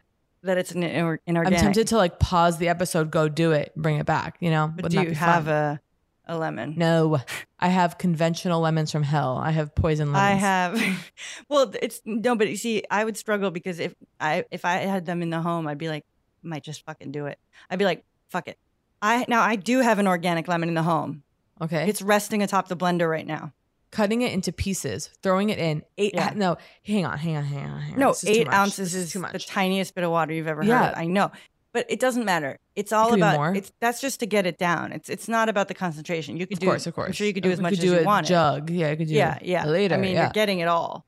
[0.47, 3.97] That it's an inor- I'm tempted to like pause the episode, go do it, bring
[3.97, 4.37] it back.
[4.39, 5.53] You know, but Wouldn't do you have fun?
[5.53, 5.81] a
[6.29, 6.73] a lemon?
[6.75, 7.19] No,
[7.59, 9.37] I have conventional lemons from hell.
[9.37, 10.23] I have poison lemons.
[10.23, 10.81] I have.
[11.49, 15.05] Well, it's no, but you see, I would struggle because if I if I had
[15.05, 16.03] them in the home, I'd be like,
[16.43, 17.39] might just fucking do it.
[17.69, 18.57] I'd be like, fuck it.
[19.01, 21.23] I now I do have an organic lemon in the home.
[21.61, 23.53] Okay, It's resting atop the blender right now.
[23.91, 26.13] Cutting it into pieces, throwing it in eight.
[26.13, 26.33] Yeah.
[26.35, 27.99] No, hang on, hang on, hang on, hang on.
[27.99, 29.33] No, eight ounces This is too much.
[29.33, 30.87] the tiniest bit of water you've ever Yeah.
[30.89, 30.93] heard.
[30.97, 31.31] I know,
[31.73, 32.59] but it doesn't matter.
[32.75, 33.55] It's all be about.
[33.57, 34.91] It's that's just to get it down.
[34.91, 36.37] It's it's not about the concentration.
[36.37, 36.65] You could Of do.
[36.67, 37.07] course, of course.
[37.07, 38.27] I'm sure you could do uh, as We much could as do you want.
[38.27, 39.13] Jug, yeah, I could do.
[39.13, 39.65] Yeah, yeah.
[39.65, 40.23] Later, I mean, yeah.
[40.23, 41.05] you're getting it all.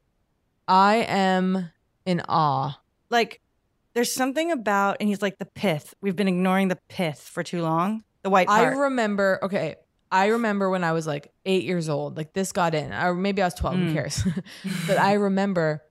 [0.68, 1.72] I am
[2.06, 2.80] in awe.
[3.10, 3.42] like
[3.96, 7.62] there's something about and he's like the pith we've been ignoring the pith for too
[7.62, 9.40] long the white I remember.
[9.44, 9.76] Okay,
[10.12, 12.18] I remember when I was like eight years old.
[12.18, 13.78] Like this got in, or maybe I was twelve.
[13.78, 13.94] Who Mm.
[13.94, 14.24] cares?
[14.88, 15.84] but I remember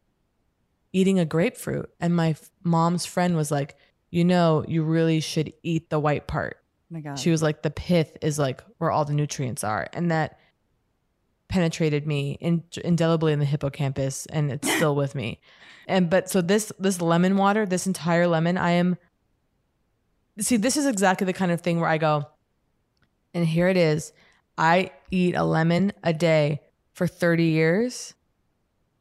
[0.92, 3.76] eating a grapefruit, and my f- mom's friend was like,
[4.11, 7.62] "You know, you really should eat the white part." oh my god She was like,
[7.62, 10.38] "The pith is like where all the nutrients are," and that
[11.48, 15.40] penetrated me in, indelibly in the hippocampus, and it's still with me.
[15.87, 18.96] And but so this this lemon water, this entire lemon, I am.
[20.40, 22.26] See, this is exactly the kind of thing where I go,
[23.35, 24.12] and here it is.
[24.57, 26.61] I eat a lemon a day
[26.93, 28.14] for 30 years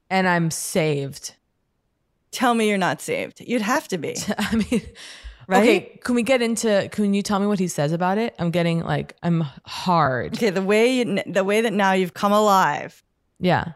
[0.10, 1.36] and I'm saved.
[2.32, 4.82] tell me you're not saved you'd have to be I mean,
[5.50, 5.64] Right?
[5.64, 8.36] okay, can we get into, can you tell me what he says about it?
[8.38, 10.34] I'm getting like, I'm hard.
[10.36, 13.02] okay the way you, the way that now you've come alive
[13.40, 13.72] Yeah.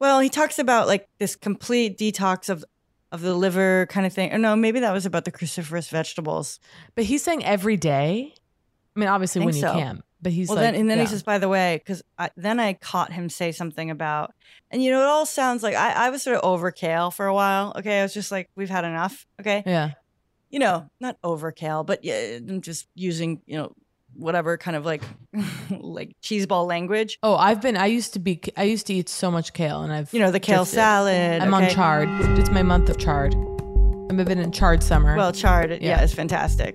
[0.00, 2.64] well he talks about like this complete detox of
[3.12, 6.60] of the liver kind of thing or no maybe that was about the cruciferous vegetables
[6.94, 8.34] But he's saying every day.
[8.96, 9.74] I mean, obviously when Think you so.
[9.74, 11.04] can, but he's well like, then and then yeah.
[11.04, 12.02] he says by the way because
[12.36, 14.34] then i caught him say something about
[14.70, 17.26] and you know it all sounds like I, I was sort of over kale for
[17.26, 19.92] a while okay i was just like we've had enough okay yeah.
[20.50, 23.72] you know, not overkill, but yeah, I'm just using, you know,
[24.14, 25.02] whatever kind of like
[25.70, 27.18] like cheeseball language.
[27.22, 29.92] Oh, I've been, I used to be, I used to eat so much kale and
[29.92, 30.74] I've, You know, the kale drifted.
[30.74, 31.42] salad.
[31.42, 31.74] I'm on okay?
[31.74, 32.08] chard.
[32.38, 33.34] It's my month of chard.
[34.10, 35.16] I've been in chard summer.
[35.16, 36.02] Well, chard, yeah, Yeah.
[36.02, 36.74] is fantastic.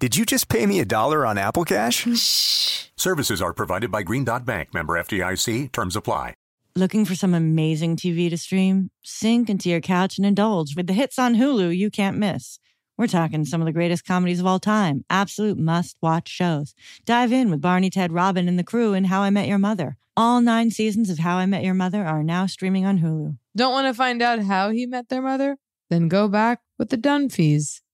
[0.00, 2.06] Did you just pay me a dollar on Apple Cash?
[2.16, 2.86] Shh.
[2.96, 5.70] Services are provided by Green Dot Bank, member FDIC.
[5.72, 6.32] Terms apply.
[6.74, 8.90] Looking for some amazing TV to stream?
[9.02, 12.58] Sink into your couch and indulge with the hits on Hulu you can't miss.
[12.96, 16.74] We're talking some of the greatest comedies of all time, absolute must watch shows.
[17.04, 19.98] Dive in with Barney, Ted, Robin, and the crew in How I Met Your Mother.
[20.16, 23.36] All nine seasons of How I Met Your Mother are now streaming on Hulu.
[23.54, 25.58] Don't want to find out how he met their mother?
[25.90, 27.82] Then go back with the Dunphys,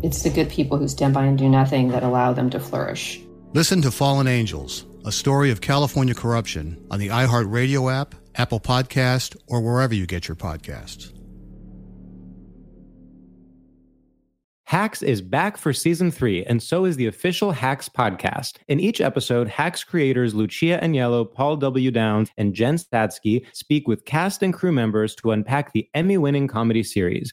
[0.00, 3.20] It's the good people who stand by and do nothing that allow them to flourish.
[3.52, 9.36] Listen to Fallen Angels, a story of California corruption on the iHeartRadio app, Apple Podcast,
[9.48, 11.12] or wherever you get your podcasts.
[14.66, 18.58] Hacks is back for season three, and so is the official Hacks podcast.
[18.68, 21.90] In each episode, Hacks creators Lucia Aniello, Paul W.
[21.90, 26.46] Downs, and Jen Statsky speak with cast and crew members to unpack the Emmy winning
[26.46, 27.32] comedy series.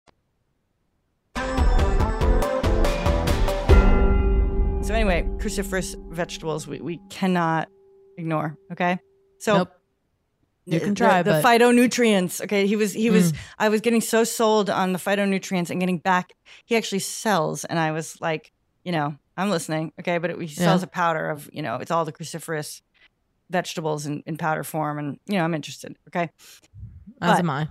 [4.91, 7.69] So anyway, cruciferous vegetables we, we cannot
[8.17, 8.57] ignore.
[8.73, 8.99] Okay.
[9.37, 9.71] So Nope.
[10.65, 12.41] You the- can try, the, the but- phytonutrients.
[12.41, 12.67] Okay.
[12.67, 13.37] He was he was Mm.
[13.57, 16.33] I was getting so sold on the phytonutrients and getting back.
[16.65, 18.51] He actually sells, and I was like,
[18.83, 19.93] you know, I'm listening.
[19.97, 20.87] Okay, but it, he sells Yeah.
[20.87, 22.81] a powder of you know, it's all the cruciferous
[23.49, 25.95] vegetables in, in powder form, and you know, I'm interested.
[26.09, 26.23] Okay.
[27.21, 27.69] As But- am I.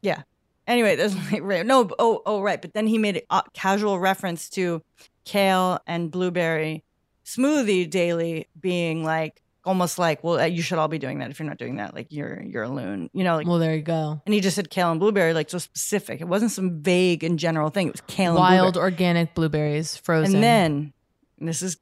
[0.00, 0.22] Yeah.
[0.66, 1.88] Anyway, there's like no.
[1.98, 2.60] Oh, oh, right.
[2.60, 4.82] But then he made a casual reference to
[5.24, 6.84] kale and blueberry
[7.24, 11.30] smoothie daily, being like almost like, well, uh, you should all be doing that.
[11.30, 13.10] If you're not doing that, like you're you're a loon.
[13.12, 13.46] You know, like.
[13.46, 14.20] Well, there you go.
[14.24, 16.20] and he just said kale and blueberry, like so specific.
[16.20, 17.88] It wasn't some vague and general thing.
[17.88, 18.92] It was kale and Wild blueberry.
[18.92, 20.36] organic blueberries, frozen.
[20.36, 20.92] And then
[21.38, 21.76] and this is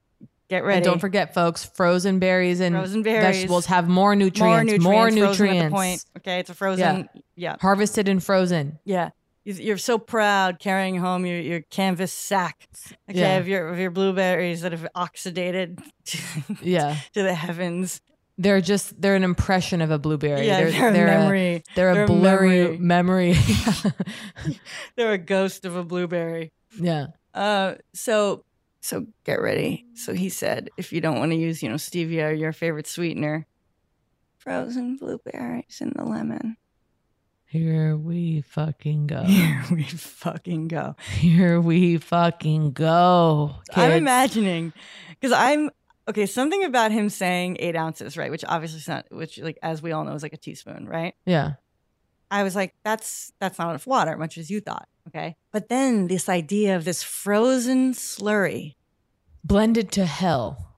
[0.55, 0.77] get ready.
[0.79, 3.23] And don't forget, folks, frozen berries and Frozen berries.
[3.37, 4.41] vegetables have more nutrients.
[4.45, 4.85] more nutrients.
[4.85, 5.63] More nutrients.
[5.65, 6.05] at the point.
[6.19, 7.09] Okay, it's a frozen.
[7.37, 7.57] Yeah.
[7.61, 8.79] Harvested and frozen.
[8.85, 9.11] Yeah.
[9.45, 12.67] You- You're so proud carrying home your, your canvas sack
[13.11, 13.37] okay, Yeah.
[13.37, 16.19] of your of your blueberries that have oxidated to,
[16.63, 16.97] Yeah.
[17.13, 18.01] to the heavens.
[18.39, 20.47] They're just they're an impression of a blueberry.
[20.47, 21.63] Yeah, they're, they're a they're memory.
[21.77, 23.37] they're a They're a blurry memory.
[24.97, 26.53] They're a ghost of a blueberry.
[26.81, 27.07] yeah.
[27.33, 28.45] Uh, so
[28.85, 29.87] so get ready.
[29.95, 32.87] So he said, if you don't want to use, you know, stevia or your favorite
[32.87, 33.47] sweetener,
[34.37, 36.59] frozen blueberries and the lemon.
[37.47, 39.23] Here we fucking go.
[39.23, 40.97] Here we fucking go.
[41.19, 43.57] Here we fucking go.
[43.75, 44.75] I'm imagining
[45.09, 45.71] because I'm
[46.07, 46.27] okay.
[46.27, 48.31] Something about him saying eight ounces, right?
[48.31, 51.15] Which obviously is not, which like as we all know is like a teaspoon, right?
[51.25, 51.55] Yeah.
[52.31, 54.89] I was like, that's that's not enough water, much as you thought.
[55.09, 58.75] Okay, but then this idea of this frozen slurry,
[59.45, 60.77] Blended to hell.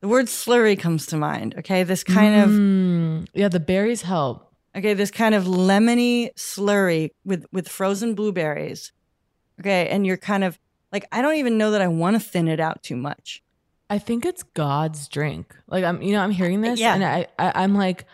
[0.00, 1.54] the word slurry comes to mind.
[1.58, 4.52] Okay, this kind of Mm, yeah, the berries help.
[4.76, 8.92] okay, this kind of lemony slurry with with frozen blueberries.
[9.60, 10.58] Okay, and you're kind of
[10.92, 13.42] like, I don't even know that I want to thin it out too much.
[13.90, 15.54] I think it's God's drink.
[15.66, 16.94] Like I'm, you know, I'm hearing this, Yeah.
[16.94, 18.04] and I, I, I'm like,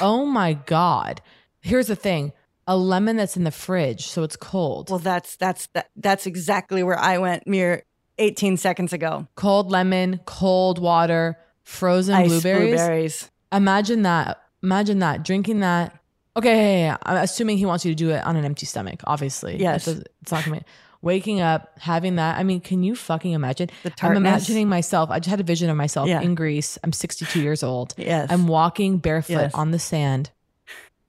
[0.00, 1.20] oh my God.
[1.60, 2.32] Here's the thing:
[2.66, 4.90] a lemon that's in the fridge, so it's cold.
[4.90, 7.82] Well, that's that's that, that's exactly where I went mere
[8.18, 9.26] 18 seconds ago.
[9.36, 12.74] cold lemon, cold water, frozen Iced blueberries.
[12.76, 13.30] blueberries.
[13.52, 15.96] Imagine that Imagine that drinking that.
[16.36, 16.96] Okay, yeah, yeah.
[17.02, 19.00] I'm assuming he wants you to do it on an empty stomach.
[19.04, 19.86] Obviously, Yes.
[19.86, 20.58] It it's not gonna.
[20.60, 20.64] Be,
[21.02, 22.36] waking up, having that.
[22.36, 23.68] I mean, can you fucking imagine?
[24.02, 25.08] I'm imagining myself.
[25.10, 26.20] I just had a vision of myself Yeah.
[26.20, 26.78] in Greece.
[26.82, 27.94] I'm 62 years old.
[27.96, 28.28] Yes.
[28.32, 29.54] I'm walking barefoot Yes.
[29.54, 30.30] on the sand.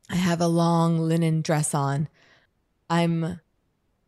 [0.10, 2.08] I have a long linen dress on.
[2.90, 3.40] I'm.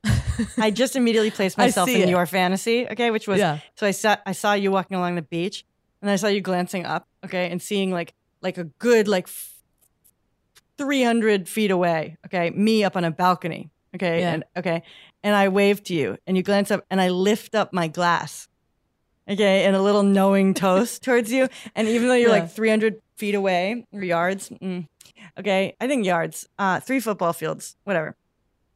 [0.57, 2.09] I just immediately placed myself in it.
[2.09, 2.87] your fantasy.
[2.87, 3.59] Okay, which was Yeah.
[3.75, 5.65] so I saw I saw you walking along the beach,
[6.01, 7.07] and I saw you glancing up.
[7.25, 9.27] Okay, and seeing like like a good like
[10.77, 12.17] three hundred feet away.
[12.25, 13.69] Okay, me up on a balcony.
[13.95, 14.33] Okay, Yeah.
[14.33, 14.83] and okay,
[15.23, 18.47] and I waved to you, and you glance up, and I lift up my glass.
[19.29, 22.39] Okay, and a little knowing toast towards you, and even though you're Yeah.
[22.41, 24.87] like three hundred feet away or yards, mm,
[25.37, 28.15] okay, I think yards, uh, three football fields, whatever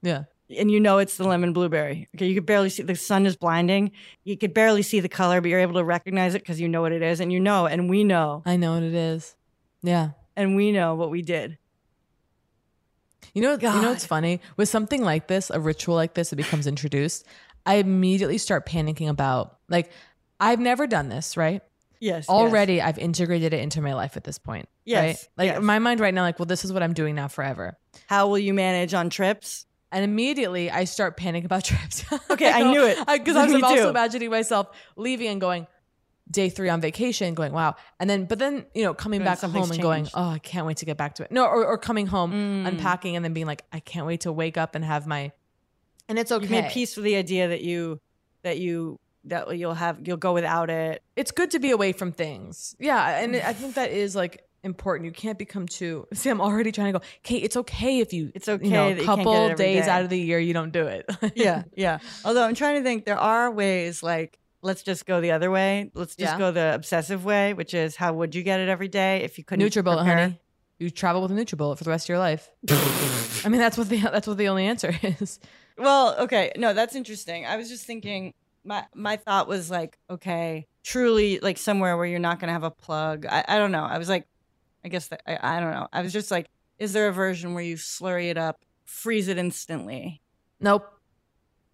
[0.02, 0.24] Yeah.
[0.60, 2.08] and you know it's the lemon blueberry.
[2.16, 3.92] Okay, you could barely see the sun is blinding.
[4.24, 6.82] You could barely see the color, but you're able to recognize it because you know
[6.82, 9.36] what it is, and you know, and we know, I know what it is.
[9.82, 10.10] Yeah.
[10.36, 11.58] and we know what we did.
[13.34, 14.42] You know, you know what's funny?
[14.58, 17.26] With something like this, a ritual like this, it becomes introduced.
[17.66, 19.90] I immediately start panicking about like
[20.40, 21.62] I've never done this, right?
[22.04, 22.30] Yes, yes.
[22.30, 24.68] Already I've integrated it into my life at this point.
[24.86, 25.30] Yes, Right?
[25.38, 25.62] Like yes.
[25.64, 27.78] my mind right now, like, well, this is what I'm doing now forever.
[28.08, 29.66] How will you manage on trips?
[29.92, 32.04] And immediately I start panicking about trips.
[32.30, 32.98] Okay, I knew it.
[33.08, 33.90] Because I, Me was also too.
[33.90, 35.68] imagining myself leaving and going
[36.30, 37.76] day three on vacation, going, wow.
[38.00, 40.78] And then, but then, you know, coming back home and going, oh, I can't wait
[40.78, 41.32] to get back to it.
[41.32, 42.68] No, or, or coming home, Mm.
[42.68, 45.32] unpacking, and then being like, I can't wait to wake up and have my,
[46.10, 46.46] and it's okay.
[46.46, 48.00] You made peace with the idea that you
[48.42, 51.02] that you that you'll have you'll go without it.
[51.16, 52.76] it's good to be away from things.
[52.80, 55.06] Yeah, and I think that is like important.
[55.06, 56.08] You can't become too.
[56.14, 57.06] See, I'm already trying to go.
[57.26, 58.32] Okay, it's okay if you.
[58.36, 59.90] It's okay You know, a you can't get couple days day.
[59.92, 61.10] out of the year you don't do it.
[61.36, 62.00] yeah, yeah.
[62.26, 65.92] Although I'm trying to think, there are ways like let's just go the other way.
[65.94, 66.38] Let's just Yeah.
[66.38, 69.44] go the obsessive way, which is how would you get it every day if you
[69.44, 70.18] couldn't NutriBullet, prepare?
[70.18, 70.40] honey.
[70.80, 72.50] You travel with a NutriBullet for the rest of your life.
[73.46, 75.40] I mean, that's what the that's what the only answer is.
[75.78, 77.46] Well, okay, no, that's interesting.
[77.46, 78.34] I was just thinking.
[78.64, 82.72] My my thought was like, okay, truly, like somewhere where you're not gonna have a
[82.72, 83.26] plug.
[83.26, 83.84] I, I don't know.
[83.84, 84.28] I was like,
[84.86, 85.88] I guess that, I I don't know.
[85.92, 86.50] I was just like,
[86.80, 90.22] is there a version where you slurry it up, freeze it instantly,
[90.60, 90.86] Nope.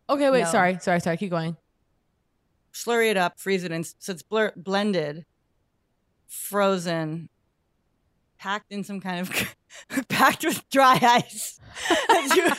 [0.09, 0.41] Okay, wait.
[0.41, 0.49] No.
[0.51, 1.17] Sorry, sorry, sorry.
[1.17, 1.55] Keep going.
[2.73, 5.25] slurry it up, freeze it in so it's blur- blended,
[6.27, 7.29] frozen,
[8.39, 9.55] packed in some kind of
[10.07, 11.59] packed with dry ice.
[12.35, 12.49] you,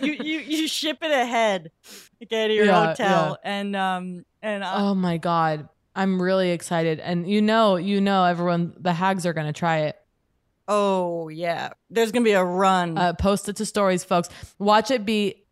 [0.00, 1.70] you, you you ship it ahead,
[2.22, 7.00] okay, to your Yeah, hotel, and um and um, Oh my god, I'm really excited,
[7.00, 9.96] and you know, you know, everyone, the hags are gonna try it.
[10.68, 12.96] oh yeah, there's gonna be a run.
[12.96, 14.28] Uh, post it to stories, folks.
[14.58, 15.44] Watch it be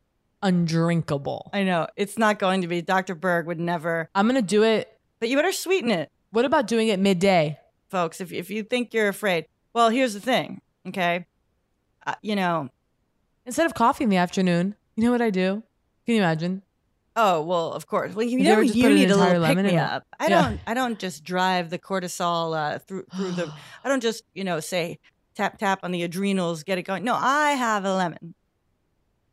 [0.42, 1.50] undrinkable.
[1.52, 2.80] I know it's not going to be.
[2.82, 3.14] Dr.
[3.14, 4.88] Berg would never, I'm gonna do it.
[5.20, 6.10] but you better sweeten it.
[6.30, 7.58] What about doing it midday?
[7.90, 11.26] Folks if, if you think you're afraid well here's the thing okay?
[12.06, 12.68] Uh, you know
[13.46, 15.62] Instead of coffee in the afternoon, you know what I do?
[16.04, 16.62] Can you imagine?
[17.16, 18.14] oh well of course.
[18.14, 19.82] Well you, You know you need a little pick lemon me in it?
[19.82, 20.04] up.
[20.20, 20.42] I Yeah.
[20.42, 23.50] don't i don't just drive the cortisol uh, through through the
[23.84, 24.98] i don't just you know say
[25.34, 27.04] tap tap on the adrenals get it going.
[27.04, 28.34] No i have a lemon.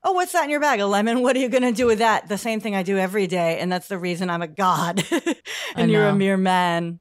[0.04, 0.80] Oh what's that in your bag?
[0.80, 1.22] A lemon?
[1.22, 2.30] What are you going to do with that?
[2.30, 5.04] The same thing i do every day and that's the reason i'm a god
[5.76, 7.00] and you're a mere man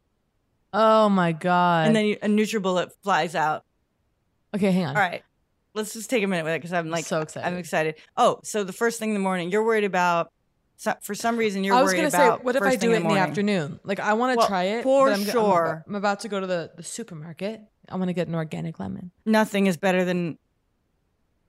[0.75, 1.87] Oh my god!
[1.87, 3.65] and then you, a nutribullet flies out
[4.55, 4.97] okay, hang on.
[4.97, 5.23] All right.
[5.75, 7.47] Let's just take a minute with it because I'm like so excited.
[7.47, 7.97] I'm excited.
[8.17, 10.31] Oh, so the first thing in the morning, you're worried about.
[10.77, 12.45] So, for some reason, you're I was worried gonna say, about.
[12.45, 13.23] what if I do it in the morning.
[13.23, 13.81] afternoon?
[13.85, 15.85] Like, I want to Well, try it for I'm, I'm- sure.
[15.87, 17.61] I'm, about to go to the, the supermarket.
[17.89, 19.11] I want to get an organic lemon.
[19.25, 20.39] Nothing is better than.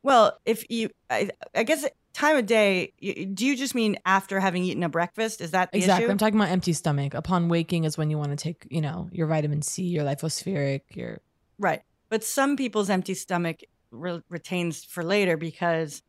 [0.04, 2.94] Well, if you, I, I guess time of day.
[3.00, 5.42] Do you just mean after having eaten a breakfast?
[5.42, 6.06] Is that the Exactly.
[6.06, 6.12] issue?
[6.12, 7.14] I'm talking about empty stomach.
[7.14, 10.82] Upon waking is when you want to take, you know, your vitamin C, your Lypo-Spheric,
[10.94, 11.20] your
[11.60, 11.82] Right.
[12.10, 16.02] But some people's empty stomach re- retains for later because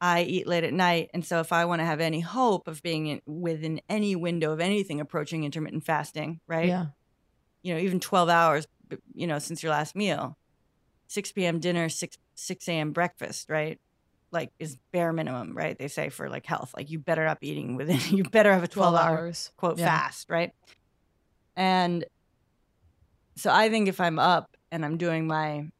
[0.00, 1.10] I eat late at night.
[1.14, 4.52] And so if I want to have any hope of being in, within any window
[4.52, 6.68] of anything approaching intermittent fasting, right?
[6.68, 6.86] yeah.
[7.62, 8.66] You know, even 12 hours,
[9.14, 10.36] you know, since your last meal,
[11.08, 11.60] 6 p.m.
[11.60, 12.92] dinner, 6, 6 a.m.
[12.92, 13.78] breakfast, right?
[14.32, 15.78] Like is bare minimum, right?
[15.78, 18.62] They say for like health, like you better not be eating within, you better have
[18.64, 19.50] a 12, 12 hour hours.
[19.56, 19.86] quote Yeah.
[19.86, 20.52] fast, right?
[21.54, 22.04] And
[23.36, 25.70] so I think if I'm up and I'm doing my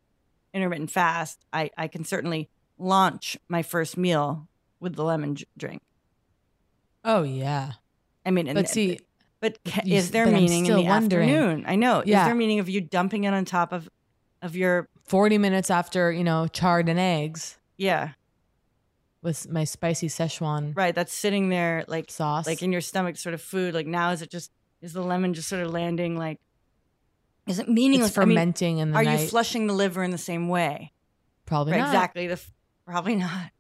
[0.53, 4.48] intermittent fast, I, I can certainly launch my first meal
[4.80, 5.80] with the lemon j- drink.
[7.05, 7.72] Oh yeah.
[8.26, 9.00] I mean, and- But see,
[9.40, 11.30] but ca- you is there but meaning in the wondering.
[11.30, 11.64] afternoon?
[11.66, 12.03] I know.
[12.05, 12.20] Yeah.
[12.22, 13.88] Is there meaning of you dumping it on top of
[14.42, 18.11] of your 40 minutes after, you know, charred and eggs yeah
[19.22, 20.94] with my spicy Szechuan right?
[20.94, 22.46] That's sitting there like sauce.
[22.46, 23.72] like in your stomach, sort of food.
[23.74, 24.50] Like now, is it just
[24.80, 26.38] is the lemon just sort of landing like
[27.46, 28.10] Is it meaningless?
[28.10, 29.20] It's I mean, fermenting in the Are night.
[29.20, 30.92] you flushing the liver in the same way?
[31.46, 31.88] Probably Right, not.
[31.88, 32.26] Exactly.
[32.26, 32.50] The f-
[32.86, 33.50] probably not.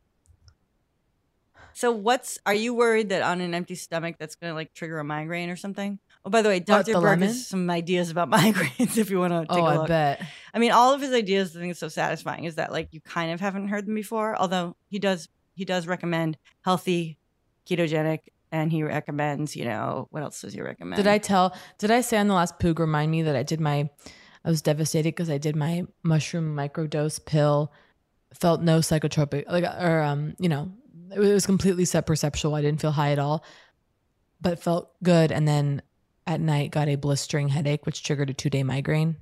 [1.74, 4.98] So what's are you worried that on an empty stomach that's going to like trigger
[4.98, 5.98] a migraine or something?
[6.24, 6.98] Oh, by the way, Dr.
[6.98, 7.28] lemon?
[7.28, 9.88] has some ideas about migraines if you want to take Oh, a I look.
[9.88, 10.22] bet.
[10.54, 13.00] I mean, all of his ideas, the thing that's so satisfying is that like you
[13.00, 14.36] kind of haven't heard them before.
[14.36, 15.28] Although he does,
[15.62, 17.18] he does recommend healthy,
[17.68, 18.18] ketogenic,
[18.50, 20.96] and he recommends, you know, what else does he recommend?
[20.96, 21.56] Did I tell?
[21.78, 23.88] Did I say on the last Poog remind me that I did my?
[24.44, 27.72] I was devastated because I did my mushroom microdose pill.
[28.34, 30.72] Felt no psychotropic, like or um, you know,
[31.14, 32.56] it was completely set perceptual.
[32.56, 33.44] I didn't feel high at all,
[34.40, 35.30] but felt good.
[35.30, 35.80] And then
[36.26, 39.14] at night, got a blistering headache, which triggered a two day migraine.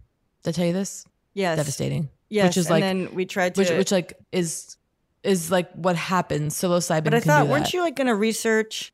[0.43, 1.05] Did I tell you this?
[1.35, 1.59] Yes.
[1.59, 2.09] devastating.
[2.31, 4.79] Yes, which is and like then we tried which to- which like is
[5.23, 6.55] is like what happens.
[6.55, 7.05] Psilocybin.
[7.05, 8.93] But I thought, weren't you like going to research?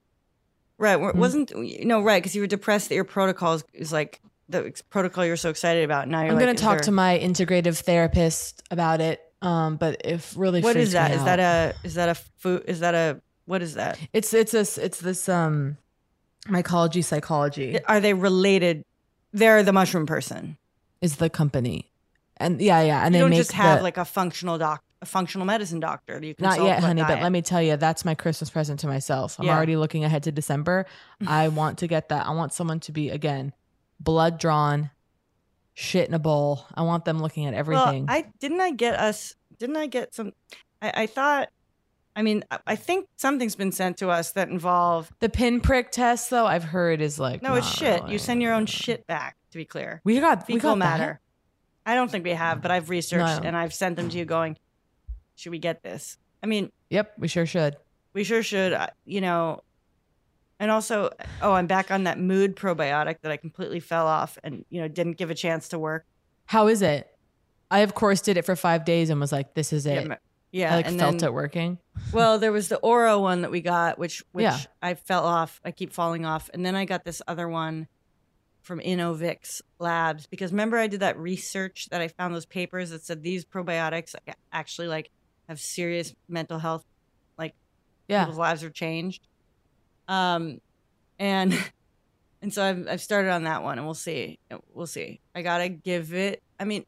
[0.78, 0.96] Right.
[0.96, 1.18] wa- Hmm?
[1.20, 1.52] Wasn't
[1.84, 5.36] no right because you were depressed that your protocol is, is like the protocol you're
[5.36, 6.08] so excited about.
[6.08, 9.20] Now you're I'm like, gonna is talk there- to my integrative therapist about it.
[9.42, 11.10] Um, but if really what is that?
[11.12, 11.36] Is that?
[11.36, 12.64] that a is that a food?
[12.66, 13.98] Is that a what is that?
[14.12, 15.76] It's it's a it's this um
[16.48, 18.84] mycology psychology Are they related?
[19.32, 20.56] They're the mushroom person.
[21.02, 21.90] is the company,
[22.38, 24.82] and yeah yeah, and you they don't make just have the- like a functional doc,
[25.02, 26.18] a functional medicine doctor.
[26.20, 27.02] that You not yet, honey.
[27.02, 29.38] But let me tell you, that's my Christmas present to myself.
[29.38, 29.56] I'm Yeah.
[29.56, 30.86] already looking ahead to December.
[31.26, 32.26] I want to get that.
[32.26, 33.52] I want someone to be again
[34.00, 34.90] blood drawn,
[35.74, 36.64] shit in a bowl.
[36.74, 38.06] I want them looking at everything.
[38.06, 40.32] Well, I didn't I get us didn't I get some
[40.82, 41.48] I, I thought
[42.14, 46.46] I mean I, think something's been sent to us that involve the pinprick test, though,
[46.46, 48.00] I've heard is like No, it's shit.
[48.02, 50.00] really- You send your own shit back, to be clear.
[50.04, 50.98] We got we fecal got that?
[50.98, 51.20] matter.
[51.84, 53.46] I don't think we have, but I've researched No.
[53.48, 54.56] and I've sent them to you going,
[55.36, 56.18] should we get this?
[56.42, 57.76] I mean, Yep, we sure should.
[58.12, 59.60] we sure should, uh, you know.
[60.58, 61.10] And also,
[61.42, 64.88] oh, I'm back on that mood probiotic that I completely fell off and, you know,
[64.88, 66.06] didn't give a chance to work.
[66.46, 67.08] How is it?
[67.70, 70.14] I of course did it for five days and was like, "This is it." ma-
[70.52, 71.78] yeah, I like and felt then- it working.
[72.12, 74.58] Well, there was the Oro one that we got, which which Yeah.
[74.80, 75.60] I fell off.
[75.64, 77.88] I keep falling off, and then I got this other one
[78.62, 83.02] from Innovix Labs because remember I did that research that I found those papers that
[83.04, 84.14] said these probiotics
[84.52, 85.10] actually like
[85.48, 86.84] have serious mental health,
[87.38, 87.54] like
[88.08, 88.24] Yeah.
[88.24, 89.26] people's lives are changed.
[90.08, 90.58] Um,
[91.18, 91.52] and
[92.42, 94.38] and so I've I've started on that one, and we'll see.
[94.72, 95.20] We'll see.
[95.34, 96.42] I gotta give it.
[96.58, 96.84] I mean,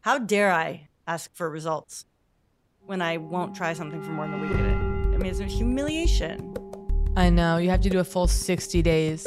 [0.00, 2.04] how dare I ask for results
[2.80, 4.76] when I won't try something for more than a week at it?
[5.14, 6.54] I mean, it's a humiliation.
[7.16, 9.26] I know you have to do a full sixty days.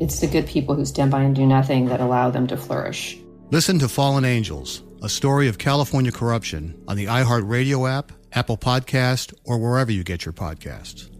[0.00, 3.18] It's the good people who stand by and do nothing that allow them to flourish.
[3.50, 9.34] Listen to Fallen Angels, a story of California corruption on the iHeartRadio app, Apple Podcast,
[9.44, 11.10] or wherever you get your podcasts.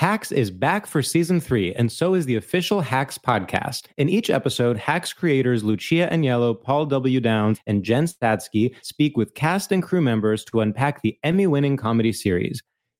[0.00, 3.82] Hacks is back for season three, and so is the official Hacks podcast.
[3.98, 7.20] In each episode, Hacks creators Lucia Aniello, Paul W.
[7.20, 11.76] Downs, and Jen Statsky speak with cast and crew members to unpack the Emmy winning
[11.76, 12.62] comedy series.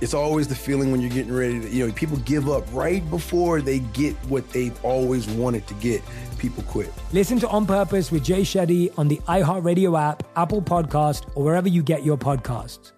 [0.00, 3.08] It's always the feeling when you're getting ready to, you know, people give up right
[3.10, 6.02] before they get what they've always wanted to get.
[6.38, 6.92] People quit.
[7.12, 11.68] Listen to On Purpose with Jay Shetty on the iHeartRadio app, Apple Podcast, or wherever
[11.68, 12.92] you get your podcasts.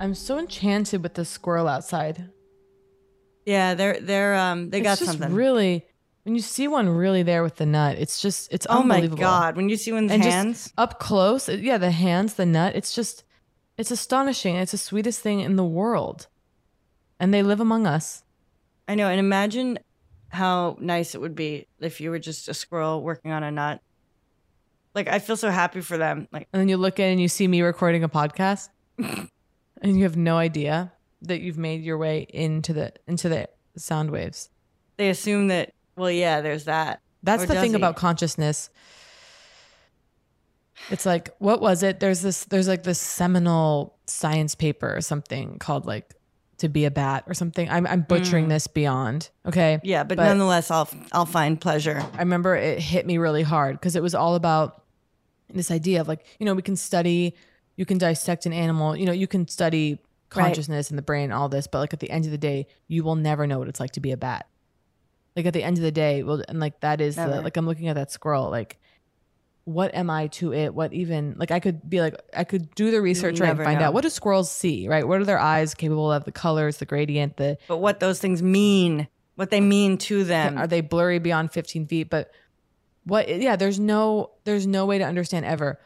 [0.00, 2.30] I'm so enchanted with the squirrel outside.
[3.46, 5.34] Yeah, they're they're um they it's got just something.
[5.34, 5.86] really
[6.24, 9.22] when you see one really there with the nut, it's just it's unbelievable.
[9.22, 9.38] Oh my.
[9.40, 10.72] God, when you see one's and just hands?
[10.76, 13.24] up close, uh, yeah, the hands, the nut, it's just
[13.76, 14.56] it's astonishing.
[14.56, 16.26] It's the sweetest thing in the world,
[17.20, 18.24] and they live among us.
[18.88, 19.78] I know, and imagine
[20.30, 23.80] how nice it would be if you were just a squirrel working on a nut.
[24.94, 26.26] Like I feel so happy for them.
[26.32, 29.28] Like And then you look in and you see me recording a podcast, and
[29.82, 34.48] you have no idea that you've made your way into the into the sound waves.
[34.96, 37.00] they assume that well, yeah, there's that.
[37.22, 37.76] That's Or the thing he?
[37.76, 38.70] about consciousness.
[40.90, 42.00] It's like what was it?
[42.00, 46.14] There's this there's like this seminal science paper or something called like
[46.58, 47.68] to be a bat or something.
[47.70, 48.50] I'm I'm butchering Mm.
[48.50, 49.30] this beyond.
[49.46, 49.80] Okay.
[49.82, 52.04] Yeah, but, nonetheless, I'll I'll find pleasure.
[52.14, 54.82] I remember it hit me really hard because it was all about
[55.52, 57.34] this idea of like, you know, we can study,
[57.76, 59.98] you can dissect an animal, you know, you can study
[60.34, 60.46] Right.
[60.48, 62.66] consciousness and the brain, and all this, but like at the end of the day,
[62.88, 64.46] you will never know what it's like to be a bat.
[65.36, 67.66] Like at the end of the day, well, and like that is the, like I'm
[67.66, 68.78] looking at that squirrel, like,
[69.64, 70.74] what am I to it?
[70.74, 73.80] What even like I could be like I could do the research right and find
[73.80, 73.86] know.
[73.86, 75.06] out what do squirrels see, right?
[75.06, 76.24] What are their eyes capable of?
[76.24, 80.58] The colors, the gradient, the But what those things mean, what they mean to them.
[80.58, 82.30] are they blurry beyond 15 feet but
[83.04, 85.78] what yeah there's no there's no way to understand ever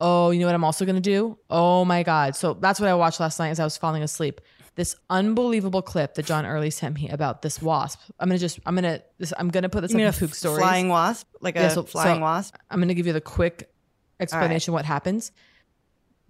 [0.00, 2.94] oh you know what i'm also to do oh my god so that's what i
[2.94, 4.40] watched last night as i was falling asleep
[4.76, 8.76] this unbelievable clip that john early sent me about this wasp i'm to just i'm
[8.76, 11.26] to this i'm to put this You up in a Poog f- stories flying wasp?
[11.40, 12.54] Like a flying wasp?
[12.70, 13.70] i'm to give you the quick
[14.20, 15.32] explanation what happens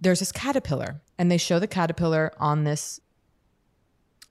[0.01, 2.99] there's this caterpillar and they show the caterpillar on this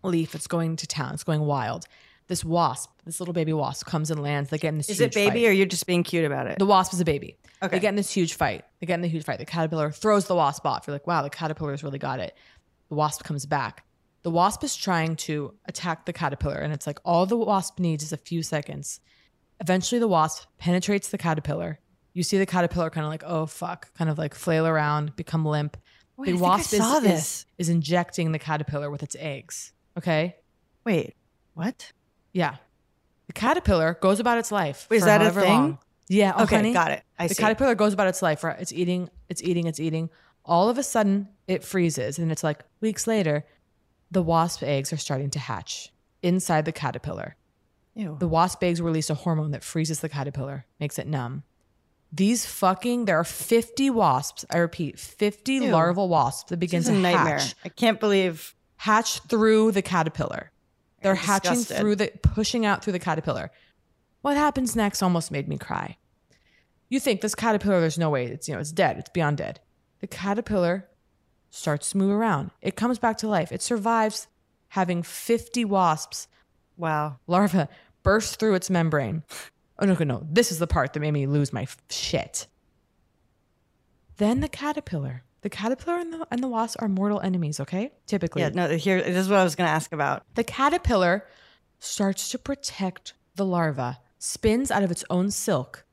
[0.02, 1.86] leaf it's going to town it's going wild
[2.28, 5.14] this wasp this little baby wasp comes and lands they get in this Is it
[5.14, 5.48] baby fight.
[5.48, 6.58] or you're just being cute about it?
[6.58, 7.36] The wasp is a baby.
[7.62, 7.76] Okay.
[7.76, 8.64] They get in this huge fight.
[8.80, 9.38] They get in the huge fight.
[9.38, 10.88] The caterpillar throws the wasp off.
[10.88, 12.36] You're like, wow, the caterpillar's really got it.
[12.88, 13.84] The wasp comes back.
[14.26, 18.02] The wasp is trying to attack the caterpillar, and it's like all the wasp needs
[18.02, 18.98] is a few seconds.
[19.60, 21.78] Eventually, the wasp penetrates the caterpillar.
[22.12, 25.44] You see the caterpillar kind of like, oh fuck, kind of like flail around, become
[25.44, 25.76] limp.
[26.16, 27.46] Wait, I the think I wasp is- saw is, this.
[27.58, 29.70] is injecting the caterpillar with its eggs.
[29.96, 30.34] Okay.
[30.84, 31.14] Wait,
[31.54, 31.92] what?
[32.32, 32.56] Yeah.
[33.28, 34.88] The caterpillar goes about its life.
[34.90, 35.48] Wait, is that a thing?
[35.48, 35.78] long.
[36.08, 36.32] Yeah.
[36.36, 36.72] Oh, Okay, honey.
[36.72, 37.04] got it.
[37.16, 37.42] I the see.
[37.44, 38.42] caterpillar goes about its life.
[38.42, 38.58] Right?
[38.58, 39.08] It's eating.
[39.28, 39.68] It's eating.
[39.68, 40.10] It's eating.
[40.44, 43.44] All of a sudden, it freezes, and it's like weeks later,
[44.10, 45.92] the wasp eggs are starting to hatch
[46.22, 47.36] inside the caterpillar.
[47.94, 48.16] Ew.
[48.18, 51.42] The wasp eggs release a hormone that freezes the caterpillar, makes it numb.
[52.12, 55.72] These fucking there are 50 wasps, I repeat, 50 Ew.
[55.72, 57.38] larval wasps that begin to a nightmare.
[57.38, 57.54] hatch.
[57.64, 60.52] I can't believe hatch through the caterpillar.
[61.02, 61.78] They're I'm hatching disgusted.
[61.78, 63.50] through the pushing out through the caterpillar.
[64.22, 65.96] What happens next almost made me cry.
[66.88, 69.60] You think this caterpillar, there's no way, it's you know, it's dead, it's beyond dead.
[70.00, 70.88] The caterpillar
[71.50, 72.50] starts to move around.
[72.62, 73.52] It comes back to life.
[73.52, 74.28] It survives
[74.68, 76.28] having 50 wasps.
[76.76, 77.18] Wow.
[77.26, 77.68] Larva
[78.02, 79.22] burst through its membrane.
[79.78, 80.26] Oh no, no, no.
[80.30, 82.46] This is the part that made me lose my f- shit.
[84.16, 85.22] Then the caterpillar.
[85.42, 87.92] The caterpillar and the, and the wasp are mortal enemies, okay?
[88.06, 88.42] Typically.
[88.42, 90.22] Yeah, no, here this is what I was gonna ask about.
[90.34, 91.24] The caterpillar
[91.78, 95.84] starts to protect the larva, spins out of its own silk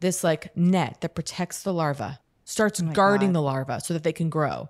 [0.00, 3.34] this like net that protects the larva, starts Oh guarding God.
[3.34, 4.68] the larva so that they can grow.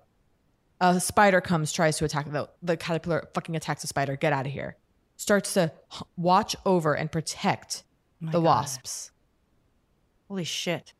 [0.81, 4.15] A spider comes, tries to attack the the caterpillar, fucking attacks the spider.
[4.17, 4.75] Get out of here.
[5.15, 5.71] Starts to
[6.17, 7.83] watch over and protect
[8.23, 8.43] Oh the God.
[8.43, 9.11] wasps.
[10.27, 10.93] Holy shit.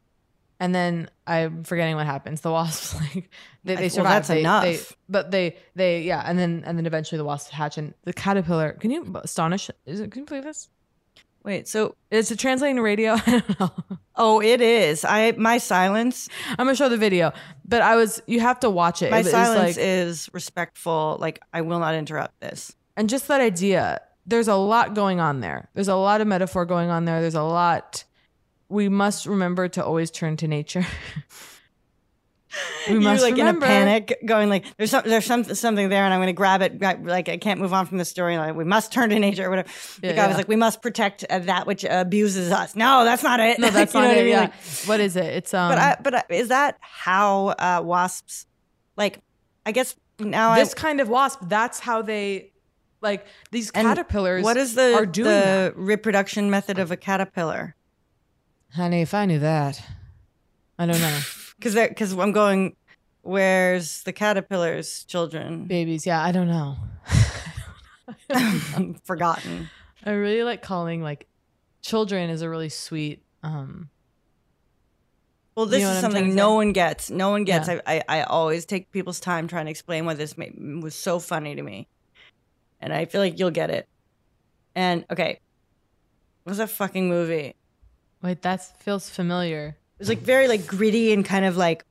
[0.59, 2.41] And then I'm forgetting what happens.
[2.41, 3.29] The wasps like
[3.63, 4.11] they, they well, survive.
[4.11, 4.63] that's They- enough.
[4.63, 4.79] they-
[5.09, 8.73] but they they yeah, and then and then eventually the wasps hatch and the caterpillar.
[8.73, 9.71] Can you astonish?
[9.87, 10.11] Is it?
[10.11, 10.69] Can you believe this?
[11.43, 13.13] Wait, so is it translating to radio?
[13.25, 13.71] I don't know.
[14.15, 15.03] Oh, it is.
[15.03, 16.29] I my silence.
[16.49, 17.31] I'm gonna show the video,
[17.65, 19.09] but I was you have to watch it.
[19.11, 21.17] My It silence like- is respectful.
[21.19, 22.75] Like I will not interrupt this.
[22.95, 24.01] and just that idea.
[24.27, 25.69] There's a lot going on there.
[25.73, 27.21] There's a lot of metaphor going on there.
[27.21, 28.03] There's a lot.
[28.69, 30.85] We must remember to always turn to nature.
[32.87, 33.65] we you must like remember.
[33.65, 36.33] in a panic, going like, "There's some, there's some, something there, and I'm going to
[36.33, 36.81] grab it.
[36.81, 38.37] Like I can't move on from the story.
[38.37, 39.69] Like we must turn to nature, or whatever."
[40.01, 43.23] The Yeah, guy was like, "We must protect uh, that which abuses us." No, that's
[43.23, 43.59] not it.
[43.59, 44.23] No, that's not what I it.
[44.23, 44.29] mean?
[44.29, 44.39] Yeah.
[44.41, 44.53] Like,
[44.85, 45.25] what is it?
[45.25, 45.71] It's um.
[45.71, 48.45] but I, but I, is that how uh, wasps?
[48.97, 49.19] Like,
[49.65, 51.39] I guess now this I, kind of wasp.
[51.43, 52.51] That's how they,
[53.01, 54.43] like these caterpillars.
[54.43, 57.75] What is the are doing the reproduction method of a caterpillar?
[58.73, 59.81] Honey, if I knew that,
[60.77, 61.19] I don't know.
[61.61, 62.75] Because because I'm going.
[63.23, 65.67] Where's the caterpillar's children?
[65.67, 66.75] Babies, yeah, I don't know.
[68.31, 69.69] I'm forgotten.
[70.03, 71.27] I really like calling like
[71.83, 73.89] children is a really sweet um
[75.55, 77.11] Well, You this know what is something no one gets.
[77.11, 77.67] No one gets.
[77.67, 77.79] Yeah.
[77.85, 81.19] I, I, I always take people's time trying to explain why this made, was so
[81.19, 81.87] funny to me,
[82.79, 83.87] and I feel like you'll get it.
[84.73, 85.39] And okay,
[86.43, 87.53] what's that fucking movie?
[88.23, 89.77] Wait, that feels familiar.
[90.01, 91.85] Was like very like gritty and kind of like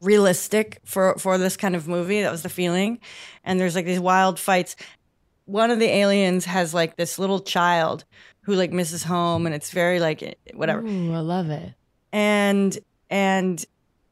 [0.00, 2.22] realistic for for this kind of movie.
[2.22, 2.98] That was the feeling.
[3.44, 4.76] And there's like these wild fights.
[5.46, 8.04] One of the aliens has like this little child
[8.42, 10.86] who like misses home, and it's very like eh, whatever.
[10.86, 11.74] Ooh, I love it.
[12.12, 12.78] and
[13.10, 13.64] and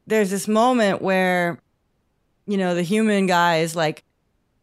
[0.07, 1.59] there's this moment where
[2.45, 4.03] you know the human guy is like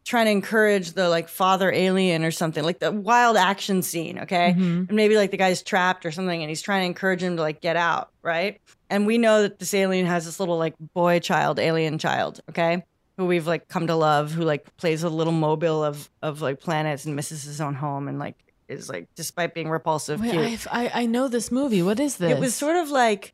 [0.03, 4.55] trying to encourage the like father alien or something like the wild action scene okay
[4.57, 4.87] Mhm.
[4.89, 7.41] and maybe like the guy's trapped or something and he's trying to encourage him to
[7.41, 11.19] like get out right and we know that this alien has this little like boy
[11.19, 12.83] child alien child okay
[13.17, 16.59] who we've like come to love who like plays a little mobile of of like
[16.59, 18.35] planets and misses his own home and like
[18.67, 21.83] is like despite being repulsive Wait, I I know this movie.
[21.83, 22.31] What is this?
[22.31, 23.33] it was sort of like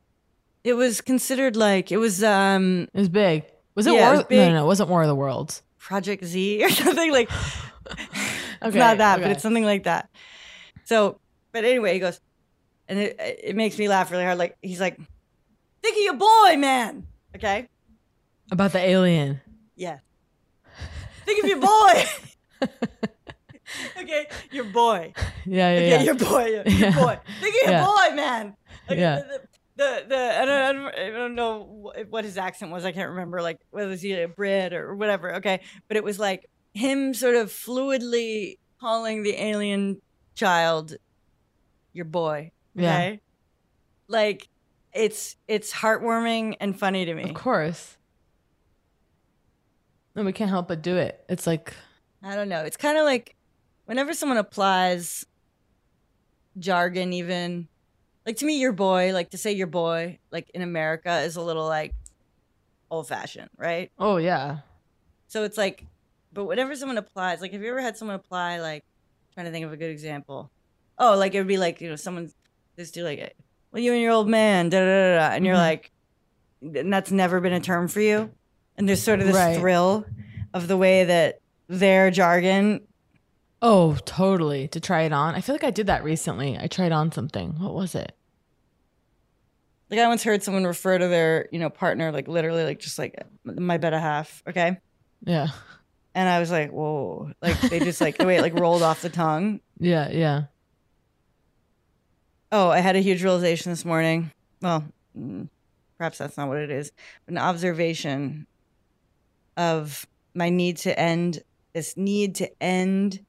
[0.64, 3.44] it was considered like it was um It was big.
[3.76, 4.08] Was it Yeah, War?
[4.08, 4.48] it was no, big.
[4.48, 5.62] no, no, it wasn't War of the Worlds.
[5.88, 7.30] Project Z or something like
[8.62, 10.10] it's not that, but it's something like that.
[10.84, 11.18] So,
[11.50, 12.20] but anyway, he goes,
[12.88, 14.36] and it it makes me laugh really hard.
[14.36, 14.96] Like he's like,
[15.82, 17.06] think of your boy, man.
[17.34, 17.68] Okay,
[18.52, 19.40] About the alien.
[19.76, 19.98] yeah.
[21.24, 22.04] Think of your boy.
[24.00, 25.12] okay, your boy.
[25.46, 26.02] Yeah, yeah, okay, yeah.
[26.02, 26.94] your boy, your Yeah.
[26.94, 27.18] boy.
[27.40, 27.84] Think of your Yeah.
[27.84, 28.56] boy, man.
[28.88, 29.16] Like, Yeah.
[29.16, 29.47] The, the,
[29.78, 32.84] the I don't, I don't I don't know what his accent was.
[32.84, 33.40] I can't remember.
[33.40, 35.36] Like whether it's a Brit or whatever.
[35.36, 40.00] Okay, but it was like him sort of fluidly calling the alien
[40.34, 40.96] child
[41.92, 42.52] your boy.
[42.74, 43.16] Yeah.
[44.08, 44.48] Like
[44.92, 47.24] it's it's heartwarming and funny to me.
[47.24, 47.96] Of course.
[50.14, 51.24] And we can't help but do it.
[51.28, 51.74] It's like
[52.22, 52.62] I don't know.
[52.62, 53.36] It's kind of like
[53.84, 55.24] whenever someone applies
[56.58, 57.68] jargon, even
[58.28, 61.40] like to me, your boy, like to say your boy, like in America is a
[61.40, 61.92] little like
[62.90, 63.90] old fashioned, right?
[63.98, 64.58] oh yeah.
[65.28, 65.82] So it's like,
[66.32, 68.82] but whenever someone applies, like, have you ever had someone apply, like,
[69.32, 70.50] trying to think of a good example?
[70.98, 72.30] Oh, like it would be like, you know, someone
[72.78, 73.34] just do like,
[73.72, 75.58] well, you and your old man, da da da, da, and you're Mhm.
[75.58, 75.90] like,
[76.62, 78.30] and that's never been a term for you.
[78.76, 79.56] And there's sort of this Right.
[79.58, 80.04] thrill
[80.52, 82.86] of the way that their jargon
[83.60, 84.68] Oh, totally.
[84.68, 85.34] To try it on.
[85.34, 86.56] I feel like I did that recently.
[86.58, 87.58] I tried on something.
[87.58, 88.12] What was it?
[89.90, 92.98] Like I once heard someone refer to their, you know, partner like literally like just
[92.98, 93.14] like
[93.44, 94.42] my better half.
[94.48, 94.76] Okay.
[95.24, 95.48] Yeah.
[96.14, 97.32] And I was like, whoa.
[97.40, 99.60] Like they just like the way it like rolled off the tongue.
[99.80, 100.42] Yeah, yeah.
[102.50, 104.32] Oh, I had a huge realization this morning.
[104.60, 104.84] Well,
[105.16, 105.48] mm,
[105.98, 106.90] perhaps that's not what it is.
[107.28, 108.48] An observation
[109.56, 113.24] of my need to end this need to end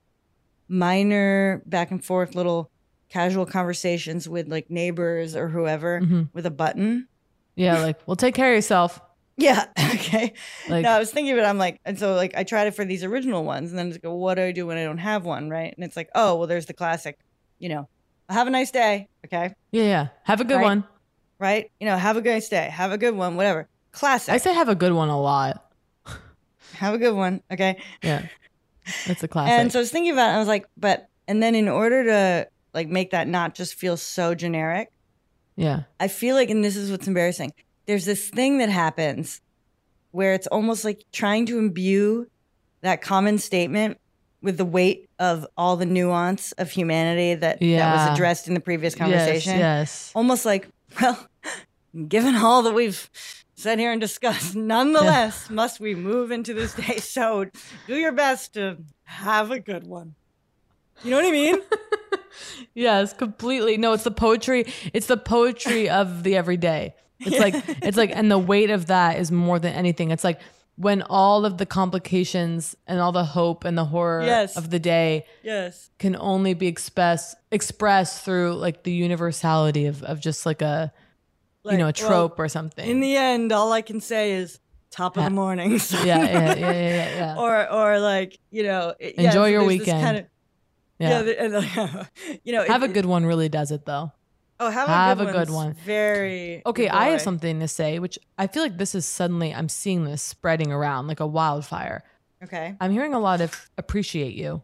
[0.67, 2.71] minor back and forth little
[3.09, 6.29] casual conversations with like neighbors or whoever Mhm.
[6.33, 7.07] with a button.
[7.55, 9.01] Yeah, like, well, take care of yourself.
[9.39, 9.67] Yeah.
[9.93, 10.33] Okay.
[10.67, 11.45] Like- no, I was thinking of it.
[11.45, 14.03] I'm like, and so like I tried it for these original ones, and then it's
[14.03, 15.73] like, what do I do when I don't have one, right?
[15.73, 17.17] And it's like, oh, well, there's the classic,
[17.57, 17.87] you know,
[18.27, 19.07] have a nice day.
[19.25, 19.53] Okay.
[19.71, 20.07] Yeah, yeah.
[20.23, 20.63] Have a good Right?
[20.63, 20.83] one.
[21.39, 21.71] Right.
[21.79, 22.69] You know, have a nice day.
[22.69, 23.37] Have a good one.
[23.37, 23.69] Whatever.
[23.93, 24.33] Classic.
[24.33, 25.71] I say have a good one a lot.
[26.73, 27.41] have a good one.
[27.49, 27.81] Okay.
[28.03, 28.25] Yeah.
[29.07, 29.53] That's a classic.
[29.53, 30.35] And so I was thinking about it.
[30.35, 33.97] I was like, but and then in order to like make that not just feel
[33.97, 34.89] so generic,
[35.55, 35.83] yeah.
[35.99, 37.51] I feel like, and this is what's embarrassing.
[37.85, 39.41] There's this thing that happens
[40.11, 42.27] where it's almost like trying to imbue
[42.81, 43.97] that common statement
[44.41, 48.61] with the weight of all the nuance of humanity that, that was addressed in the
[48.61, 49.59] previous Yes, conversation.
[49.59, 50.11] yes.
[50.15, 50.69] Almost like,
[51.01, 51.27] well,
[52.07, 53.09] given all that we've
[53.57, 56.97] said here and discussed, nonetheless, must we move into this day.
[56.99, 57.47] So
[57.85, 60.15] do your best to have a good one.
[61.03, 61.55] You know what I mean?
[62.75, 63.77] Yes, completely.
[63.77, 64.65] No, it's the poetry.
[64.93, 66.95] It's the poetry of the everyday.
[67.19, 70.11] It's like it's like and the weight of that is more than anything.
[70.11, 70.39] It's like
[70.75, 74.55] when all of the complications and all the hope and the horror Yes.
[74.55, 75.89] of the day yes.
[75.99, 80.93] can only be expressed expressed through like the universality of, of just like a
[81.65, 82.89] you know, a Like, well, trope or something.
[82.89, 84.59] In the end, all I can say is
[84.91, 85.71] top of the morning.
[85.91, 87.35] Yeah, yeah, yeah, yeah, yeah, yeah.
[87.37, 90.01] or or like you know, it- yeah, Enjoy so your weekend.
[90.01, 90.25] Kind of,
[90.99, 91.21] Yeah.
[91.23, 91.33] yeah.
[91.39, 92.03] and, uh,
[92.43, 94.11] you know, it- have a good one really does it though.
[94.61, 95.73] Oh, have, have a a good, good one.
[95.73, 99.53] Very Okay, good I have something to say, which I feel like this is suddenly
[99.53, 102.03] I'm seeing this spreading around like a wildfire.
[102.43, 102.75] Okay.
[102.81, 104.61] I'm hearing a lot of appreciate you.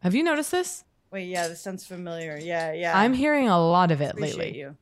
[0.00, 0.84] Have you noticed this?
[1.10, 2.38] Wait, yeah, this sounds familiar.
[2.38, 2.98] Yeah, yeah.
[2.98, 4.60] I'm hearing a lot of it Appreciate lately.
[4.60, 4.76] you.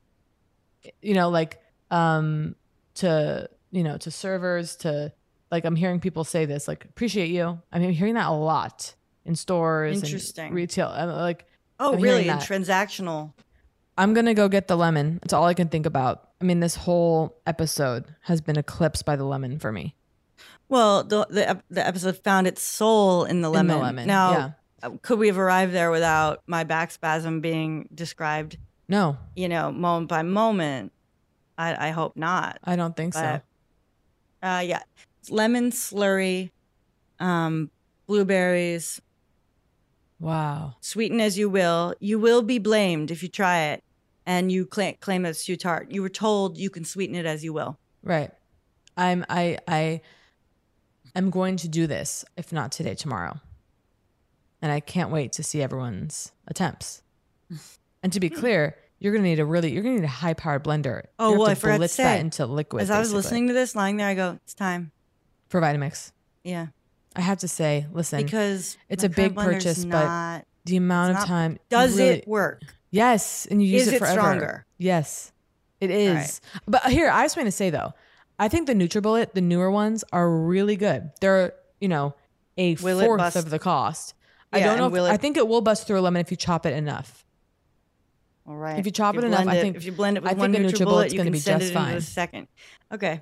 [1.01, 1.59] You know, like
[1.91, 2.55] um
[2.95, 5.11] to you know, to servers, to
[5.51, 7.61] like I'm hearing people say this, like appreciate you.
[7.73, 8.95] I'm hearing that a lot
[9.27, 10.47] in stores Interesting.
[10.47, 10.87] and retail.
[10.87, 11.45] I'm like
[11.79, 12.27] Oh, I'm really?
[12.27, 13.33] In transactional.
[13.99, 15.19] I'm gonna go get the lemon.
[15.21, 16.29] That's all I can think about.
[16.41, 19.95] I mean, this whole episode has been eclipsed by the lemon for me.
[20.69, 23.79] Well, the the, the episode found its soul in the In the lemon.
[23.81, 24.49] lemon, Now, yeah.
[24.83, 28.57] uh, could we have arrived there without my back spasm being described?
[28.89, 30.91] No, You know, moment by moment.
[31.57, 32.59] I I hope not.
[32.63, 33.41] I don't think so.
[34.43, 34.81] Uh, yeah,
[35.19, 36.51] It's lemon slurry,
[37.19, 37.71] um,
[38.05, 39.01] blueberries.
[40.19, 40.75] Wow.
[40.81, 43.83] Sweeten as you will, you will be blamed if you try it,
[44.25, 45.91] and you claim claim it's too tart.
[45.91, 47.77] You were told you can sweeten it as you will.
[48.03, 48.31] Right.
[48.95, 50.01] I'm I I
[51.15, 53.39] am going to do this, if not today, tomorrow.
[54.61, 57.01] And I can't wait to see everyone's attempts.
[58.03, 60.63] And to be clear, you're gonna need a really you're gonna need a high powered
[60.63, 61.07] blender.
[61.17, 62.03] Oh well, to I forgot to say.
[62.03, 62.83] that into liquid.
[62.83, 64.91] As I was basically, listening to this, lying there, I go, "It's time."
[65.49, 66.11] for Vitamix.
[66.43, 66.67] Yeah,
[67.17, 71.15] I have to say, listen, because it's a big purchase, not- but the amount of
[71.17, 72.61] not- time Does really- it work?
[72.91, 74.13] Yes, and you use Is it it forever.
[74.21, 74.65] stronger?
[74.77, 75.31] Yes,
[75.81, 76.15] it is.
[76.15, 76.39] right.
[76.67, 77.93] But here, I just want to say though,
[78.39, 81.11] I think the NutriBullet, the newer ones, are really good.
[81.19, 82.13] They're you know
[82.57, 84.13] a Will fourth of the cost.
[84.53, 84.87] I don't know.
[84.87, 87.25] If, it- I think it will bust through a lemon if you chop it enough.
[88.47, 88.79] All right.
[88.79, 90.53] If you chop it enough, blend I think if you blend it with I one
[90.53, 91.99] think a NutriBullet, NutriBullet's going to can be just it fine.
[92.01, 92.47] second.
[92.93, 93.21] Okay.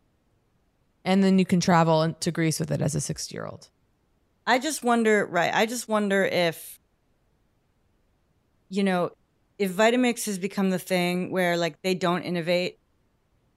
[1.04, 3.70] And then you can travel to Greece with it as a sixty-year-old.
[4.48, 5.54] I just wonder, right?
[5.54, 6.80] I just wonder if,
[8.70, 9.12] you know,
[9.58, 12.78] if Vitamix has become the thing where like they don't innovate,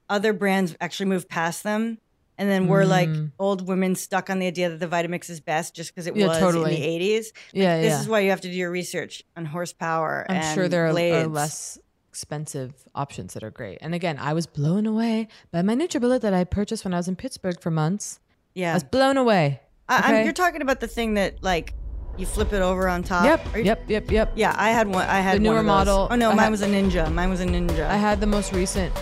[0.08, 1.98] other brands actually move past them.
[2.40, 3.32] And then we're like Mm.
[3.38, 6.28] old women stuck on the idea that the Vitamix is best just because it Yeah,
[6.28, 6.76] was totally.
[6.76, 7.32] in the 80s.
[7.52, 8.00] Like, Yeah, This yeah.
[8.00, 10.24] is why you have to do your research on horsepower.
[10.28, 11.78] I'm and sure there are, are less
[12.08, 13.78] expensive options that are great.
[13.80, 17.08] And again, I was blown away by my NutriBullet that I purchased when I was
[17.08, 18.20] in Pittsburgh for months.
[18.54, 18.70] Yeah.
[18.70, 19.60] I was blown away.
[19.88, 20.24] I, I'm, Okay?
[20.24, 21.74] you're talking about the thing that like
[22.16, 23.24] you flip it over on top.
[23.24, 24.32] Yep, you- yep, yep, yep.
[24.34, 25.06] Yeah, I had one.
[25.06, 27.12] I had The newer model, Oh no, I mine had- was a Ninja.
[27.12, 27.86] Mine was a Ninja.
[27.88, 28.92] I had the most recent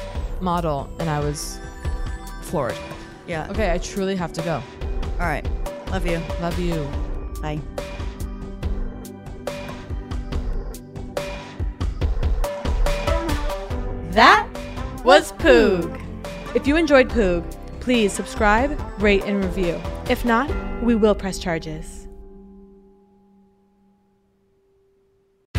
[0.41, 1.59] model and I was
[2.43, 2.74] floored.
[3.26, 3.49] Yeah.
[3.51, 4.62] Okay, I truly have to go.
[5.18, 5.47] All right.
[5.91, 6.20] Love you.
[6.41, 6.87] Love you.
[7.41, 7.61] Bye.
[14.11, 14.49] That
[15.05, 16.01] was Poog.
[16.55, 17.45] If you enjoyed Poog,
[17.87, 19.80] please subscribe, rate, and review.
[20.11, 20.51] If not,
[20.82, 21.95] we will press charges.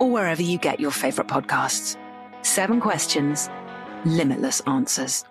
[0.00, 1.96] or wherever you get your favorite podcasts.
[2.42, 3.48] Seven questions,
[4.04, 5.24] limitless answers.